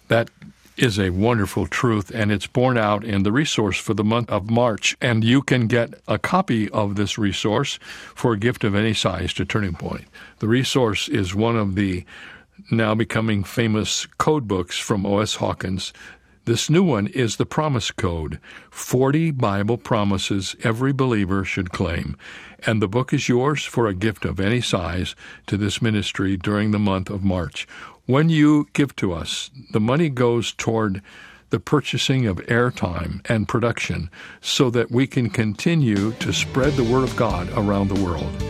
That 0.07 0.29
is 0.77 0.99
a 0.99 1.11
wonderful 1.11 1.67
truth, 1.67 2.11
and 2.13 2.31
it's 2.31 2.47
borne 2.47 2.77
out 2.77 3.03
in 3.03 3.23
the 3.23 3.31
resource 3.31 3.77
for 3.77 3.93
the 3.93 4.03
month 4.03 4.29
of 4.29 4.49
March. 4.49 4.97
And 5.01 5.23
you 5.23 5.41
can 5.41 5.67
get 5.67 5.93
a 6.07 6.17
copy 6.17 6.69
of 6.69 6.95
this 6.95 7.17
resource 7.17 7.79
for 8.15 8.33
a 8.33 8.39
gift 8.39 8.63
of 8.63 8.75
any 8.75 8.93
size 8.93 9.33
to 9.35 9.45
Turning 9.45 9.75
Point. 9.75 10.05
The 10.39 10.47
resource 10.47 11.07
is 11.07 11.35
one 11.35 11.55
of 11.55 11.75
the 11.75 12.05
now 12.71 12.95
becoming 12.95 13.43
famous 13.43 14.05
code 14.17 14.47
books 14.47 14.77
from 14.77 15.05
O.S. 15.05 15.35
Hawkins. 15.35 15.93
This 16.45 16.69
new 16.69 16.83
one 16.83 17.07
is 17.07 17.37
the 17.37 17.45
Promise 17.45 17.91
Code 17.91 18.37
40 18.69 19.31
Bible 19.31 19.77
promises 19.77 20.57
every 20.61 20.91
believer 20.91 21.45
should 21.45 21.71
claim. 21.71 22.17
And 22.65 22.81
the 22.81 22.87
book 22.89 23.13
is 23.13 23.29
yours 23.29 23.63
for 23.63 23.87
a 23.87 23.93
gift 23.93 24.25
of 24.25 24.41
any 24.41 24.59
size 24.59 25.15
to 25.47 25.55
this 25.55 25.81
ministry 25.81 26.35
during 26.35 26.71
the 26.71 26.79
month 26.79 27.09
of 27.09 27.23
March. 27.23 27.65
When 28.07 28.27
you 28.27 28.67
give 28.73 28.93
to 28.97 29.13
us, 29.13 29.51
the 29.71 29.79
money 29.79 30.09
goes 30.09 30.51
toward 30.51 31.01
the 31.49 31.61
purchasing 31.61 32.27
of 32.27 32.45
airtime 32.47 33.21
and 33.29 33.47
production 33.47 34.09
so 34.41 34.69
that 34.69 34.91
we 34.91 35.07
can 35.07 35.29
continue 35.29 36.11
to 36.11 36.33
spread 36.33 36.73
the 36.73 36.83
Word 36.83 37.03
of 37.03 37.15
God 37.15 37.47
around 37.55 37.87
the 37.87 38.03
world. 38.03 38.43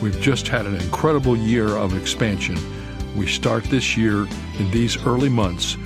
We've 0.00 0.20
just 0.20 0.46
had 0.46 0.66
an 0.66 0.76
incredible 0.76 1.36
year 1.36 1.66
of 1.70 2.00
expansion. 2.00 2.58
We 3.16 3.26
start 3.26 3.64
this 3.64 3.96
year 3.96 4.28
in 4.60 4.70
these 4.70 5.04
early 5.04 5.28
months 5.28 5.76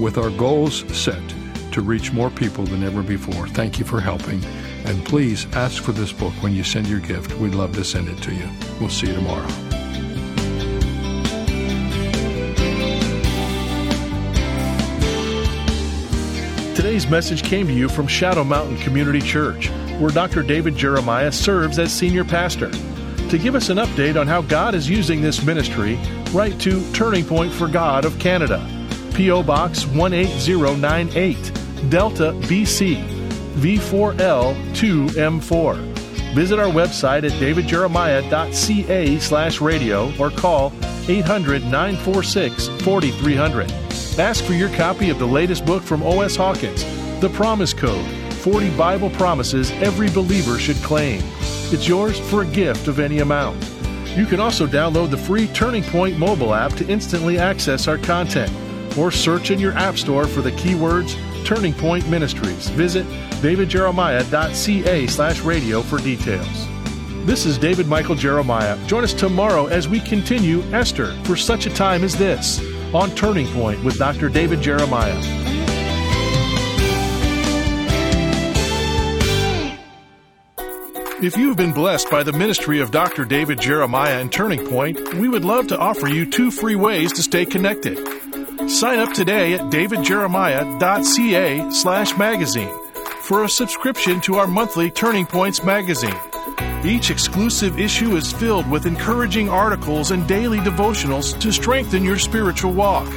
with 0.00 0.18
our 0.18 0.30
goals 0.30 0.84
set 0.96 1.22
to 1.72 1.82
reach 1.82 2.12
more 2.12 2.30
people 2.30 2.64
than 2.64 2.82
ever 2.82 3.02
before. 3.02 3.46
Thank 3.48 3.78
you 3.78 3.84
for 3.84 4.00
helping. 4.00 4.44
And 4.86 5.04
please 5.04 5.46
ask 5.52 5.82
for 5.82 5.92
this 5.92 6.12
book 6.12 6.32
when 6.42 6.54
you 6.54 6.64
send 6.64 6.88
your 6.88 7.00
gift. 7.00 7.34
We'd 7.34 7.54
love 7.54 7.74
to 7.74 7.84
send 7.84 8.08
it 8.08 8.20
to 8.22 8.34
you. 8.34 8.48
We'll 8.80 8.88
see 8.88 9.08
you 9.08 9.14
tomorrow. 9.14 9.46
Today's 16.74 17.06
message 17.08 17.42
came 17.42 17.66
to 17.66 17.74
you 17.74 17.88
from 17.90 18.06
Shadow 18.06 18.42
Mountain 18.42 18.78
Community 18.78 19.20
Church, 19.20 19.68
where 19.98 20.10
Dr. 20.10 20.42
David 20.42 20.76
Jeremiah 20.76 21.30
serves 21.30 21.78
as 21.78 21.92
senior 21.92 22.24
pastor. 22.24 22.70
To 22.70 23.38
give 23.38 23.54
us 23.54 23.68
an 23.68 23.76
update 23.76 24.18
on 24.18 24.26
how 24.26 24.40
God 24.40 24.74
is 24.74 24.88
using 24.88 25.20
this 25.20 25.44
ministry, 25.44 25.98
write 26.32 26.58
to 26.60 26.82
Turning 26.92 27.24
Point 27.24 27.52
for 27.52 27.68
God 27.68 28.06
of 28.06 28.18
Canada. 28.18 28.79
P.O. 29.20 29.42
Box 29.42 29.84
18098, 29.84 31.52
Delta, 31.90 32.32
BC, 32.46 33.04
V4L 33.56 34.54
2M4. 34.72 35.76
Visit 36.34 36.58
our 36.58 36.72
website 36.72 37.24
at 37.24 37.32
davidjeremiah.ca 37.32 39.18
slash 39.18 39.60
radio 39.60 40.10
or 40.18 40.30
call 40.30 40.72
800 41.06 41.64
946 41.64 42.68
4300. 42.82 43.70
Ask 44.18 44.42
for 44.42 44.54
your 44.54 44.70
copy 44.70 45.10
of 45.10 45.18
the 45.18 45.26
latest 45.26 45.66
book 45.66 45.82
from 45.82 46.02
O.S. 46.02 46.34
Hawkins, 46.34 46.82
The 47.20 47.28
Promise 47.28 47.74
Code 47.74 48.10
40 48.36 48.74
Bible 48.74 49.10
Promises 49.10 49.70
Every 49.72 50.08
Believer 50.08 50.58
Should 50.58 50.76
Claim. 50.76 51.20
It's 51.70 51.86
yours 51.86 52.18
for 52.18 52.40
a 52.40 52.46
gift 52.46 52.88
of 52.88 52.98
any 52.98 53.18
amount. 53.18 53.62
You 54.16 54.24
can 54.24 54.40
also 54.40 54.66
download 54.66 55.10
the 55.10 55.18
free 55.18 55.46
Turning 55.48 55.84
Point 55.84 56.18
mobile 56.18 56.54
app 56.54 56.72
to 56.76 56.88
instantly 56.88 57.38
access 57.38 57.86
our 57.86 57.98
content 57.98 58.50
or 58.98 59.10
search 59.10 59.50
in 59.50 59.58
your 59.58 59.72
App 59.72 59.96
Store 59.96 60.26
for 60.26 60.42
the 60.42 60.52
keywords 60.52 61.16
Turning 61.44 61.74
Point 61.74 62.08
Ministries. 62.08 62.68
Visit 62.70 63.06
davidjeremiah.ca 63.42 65.06
slash 65.06 65.40
radio 65.40 65.82
for 65.82 65.98
details. 65.98 66.66
This 67.26 67.44
is 67.44 67.58
David 67.58 67.86
Michael 67.86 68.14
Jeremiah. 68.14 68.78
Join 68.86 69.04
us 69.04 69.12
tomorrow 69.12 69.66
as 69.66 69.88
we 69.88 70.00
continue 70.00 70.62
Esther 70.72 71.14
for 71.24 71.36
such 71.36 71.66
a 71.66 71.70
time 71.70 72.02
as 72.02 72.16
this 72.16 72.60
on 72.94 73.10
Turning 73.14 73.46
Point 73.48 73.84
with 73.84 73.98
Dr. 73.98 74.28
David 74.28 74.60
Jeremiah. 74.62 75.18
If 81.22 81.36
you've 81.36 81.58
been 81.58 81.72
blessed 81.72 82.10
by 82.10 82.22
the 82.22 82.32
ministry 82.32 82.80
of 82.80 82.90
Dr. 82.90 83.26
David 83.26 83.60
Jeremiah 83.60 84.18
and 84.18 84.32
Turning 84.32 84.66
Point, 84.66 85.12
we 85.12 85.28
would 85.28 85.44
love 85.44 85.66
to 85.66 85.78
offer 85.78 86.08
you 86.08 86.24
two 86.24 86.50
free 86.50 86.76
ways 86.76 87.12
to 87.12 87.22
stay 87.22 87.44
connected. 87.44 87.98
Sign 88.70 89.00
up 89.00 89.12
today 89.12 89.54
at 89.54 89.62
davidjeremiah.ca 89.62 91.70
slash 91.72 92.16
magazine 92.16 92.70
for 93.22 93.42
a 93.42 93.48
subscription 93.48 94.20
to 94.22 94.36
our 94.36 94.46
monthly 94.46 94.92
Turning 94.92 95.26
Points 95.26 95.64
magazine. 95.64 96.14
Each 96.84 97.10
exclusive 97.10 97.80
issue 97.80 98.14
is 98.16 98.32
filled 98.32 98.70
with 98.70 98.86
encouraging 98.86 99.48
articles 99.48 100.12
and 100.12 100.28
daily 100.28 100.58
devotionals 100.58 101.36
to 101.40 101.50
strengthen 101.50 102.04
your 102.04 102.18
spiritual 102.18 102.72
walk. 102.72 103.12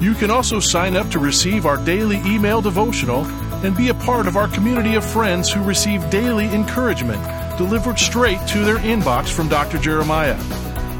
You 0.00 0.14
can 0.14 0.30
also 0.30 0.58
sign 0.58 0.96
up 0.96 1.10
to 1.10 1.18
receive 1.18 1.66
our 1.66 1.76
daily 1.84 2.16
email 2.24 2.62
devotional 2.62 3.26
and 3.64 3.76
be 3.76 3.90
a 3.90 3.94
part 3.94 4.26
of 4.26 4.38
our 4.38 4.48
community 4.48 4.94
of 4.94 5.04
friends 5.04 5.52
who 5.52 5.62
receive 5.62 6.08
daily 6.08 6.46
encouragement 6.46 7.22
delivered 7.58 7.98
straight 7.98 8.40
to 8.48 8.64
their 8.64 8.78
inbox 8.78 9.28
from 9.28 9.48
Dr. 9.48 9.76
Jeremiah. 9.78 10.38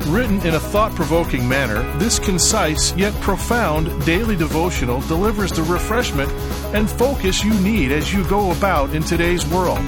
Written 0.06 0.40
in 0.46 0.54
a 0.54 0.60
thought 0.60 0.94
provoking 0.94 1.48
manner, 1.48 1.82
this 1.98 2.18
concise 2.18 2.96
yet 2.96 3.12
profound 3.20 4.04
daily 4.06 4.36
devotional 4.36 5.00
delivers 5.02 5.52
the 5.52 5.62
refreshment 5.64 6.30
and 6.74 6.88
focus 6.88 7.44
you 7.44 7.52
need 7.60 7.92
as 7.92 8.12
you 8.12 8.26
go 8.28 8.52
about 8.52 8.94
in 8.94 9.02
today's 9.02 9.46
world. 9.46 9.80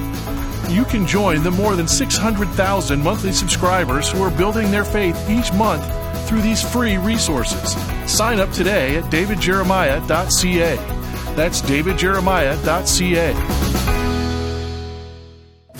You 0.69 0.85
can 0.85 1.07
join 1.07 1.43
the 1.43 1.51
more 1.51 1.75
than 1.75 1.87
600,000 1.87 3.03
monthly 3.03 3.31
subscribers 3.31 4.11
who 4.11 4.21
are 4.21 4.31
building 4.31 4.71
their 4.71 4.85
faith 4.85 5.29
each 5.29 5.51
month 5.53 5.83
through 6.27 6.41
these 6.41 6.61
free 6.61 6.97
resources. 6.97 7.75
Sign 8.09 8.39
up 8.39 8.51
today 8.51 8.97
at 8.97 9.05
davidjeremiah.ca. 9.05 10.75
That's 11.35 11.61
davidjeremiah.ca. 11.61 13.80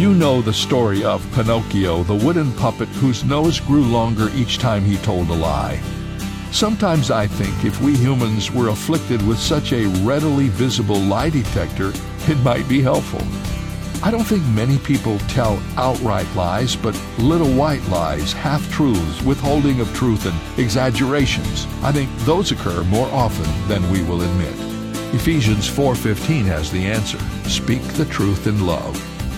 You 0.00 0.14
know 0.14 0.40
the 0.40 0.54
story 0.54 1.04
of 1.04 1.30
Pinocchio, 1.34 2.04
the 2.04 2.14
wooden 2.14 2.54
puppet 2.54 2.88
whose 2.88 3.22
nose 3.22 3.60
grew 3.60 3.82
longer 3.82 4.30
each 4.34 4.56
time 4.56 4.82
he 4.82 4.96
told 4.96 5.28
a 5.28 5.34
lie. 5.34 5.78
Sometimes 6.52 7.10
I 7.10 7.26
think 7.26 7.66
if 7.66 7.78
we 7.82 7.94
humans 7.94 8.50
were 8.50 8.70
afflicted 8.70 9.20
with 9.28 9.38
such 9.38 9.74
a 9.74 9.88
readily 10.02 10.48
visible 10.48 10.98
lie 10.98 11.28
detector, 11.28 11.92
it 12.30 12.38
might 12.38 12.66
be 12.66 12.80
helpful. 12.80 13.20
I 14.02 14.10
don't 14.10 14.24
think 14.24 14.42
many 14.46 14.78
people 14.78 15.18
tell 15.28 15.62
outright 15.76 16.34
lies, 16.34 16.74
but 16.74 16.98
little 17.18 17.52
white 17.52 17.86
lies, 17.90 18.32
half 18.32 18.66
truths, 18.72 19.22
withholding 19.22 19.82
of 19.82 19.94
truth, 19.94 20.24
and 20.24 20.58
exaggerations. 20.58 21.66
I 21.82 21.92
think 21.92 22.08
those 22.20 22.52
occur 22.52 22.84
more 22.84 23.08
often 23.08 23.68
than 23.68 23.82
we 23.90 24.02
will 24.04 24.22
admit. 24.22 24.54
Ephesians 25.12 25.68
4:15 25.68 26.46
has 26.46 26.70
the 26.70 26.86
answer. 26.86 27.18
Speak 27.50 27.82
the 27.82 28.06
truth 28.06 28.46
in 28.46 28.64
love. 28.64 28.96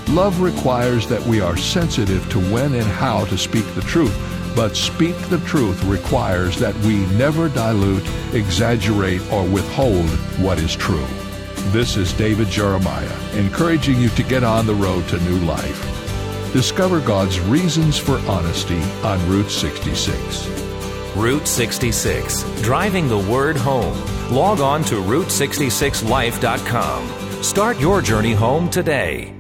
Love 0.09 0.41
requires 0.41 1.07
that 1.09 1.25
we 1.27 1.41
are 1.41 1.57
sensitive 1.57 2.29
to 2.31 2.39
when 2.53 2.75
and 2.75 2.87
how 2.87 3.25
to 3.27 3.39
speak 3.39 3.65
the 3.75 3.81
truth, 3.83 4.17
but 4.55 4.77
speak 4.77 5.17
the 5.29 5.39
truth 5.41 5.83
requires 5.85 6.59
that 6.59 6.77
we 6.81 7.07
never 7.17 7.49
dilute, 7.49 8.07
exaggerate, 8.35 9.23
or 9.33 9.49
withhold 9.49 10.11
what 10.39 10.59
is 10.59 10.77
true. 10.77 11.07
This 11.71 11.97
is 11.97 12.13
David 12.13 12.49
Jeremiah, 12.49 13.35
encouraging 13.35 14.01
you 14.01 14.11
to 14.11 14.23
get 14.23 14.45
on 14.45 14.67
the 14.67 14.75
road 14.75 15.09
to 15.09 15.19
new 15.21 15.39
life. 15.47 15.89
Discover 16.53 17.01
God's 17.01 17.41
reasons 17.41 17.97
for 17.97 18.19
honesty 18.29 18.83
on 19.03 19.27
Route 19.31 19.51
66. 19.51 20.47
Route 21.17 21.47
66, 21.47 22.43
driving 22.61 23.09
the 23.09 23.17
word 23.17 23.57
home. 23.57 23.97
Log 24.31 24.61
on 24.61 24.85
to 24.85 24.97
Route66Life.com. 24.97 27.43
Start 27.43 27.81
your 27.81 28.03
journey 28.03 28.33
home 28.33 28.69
today. 28.69 29.32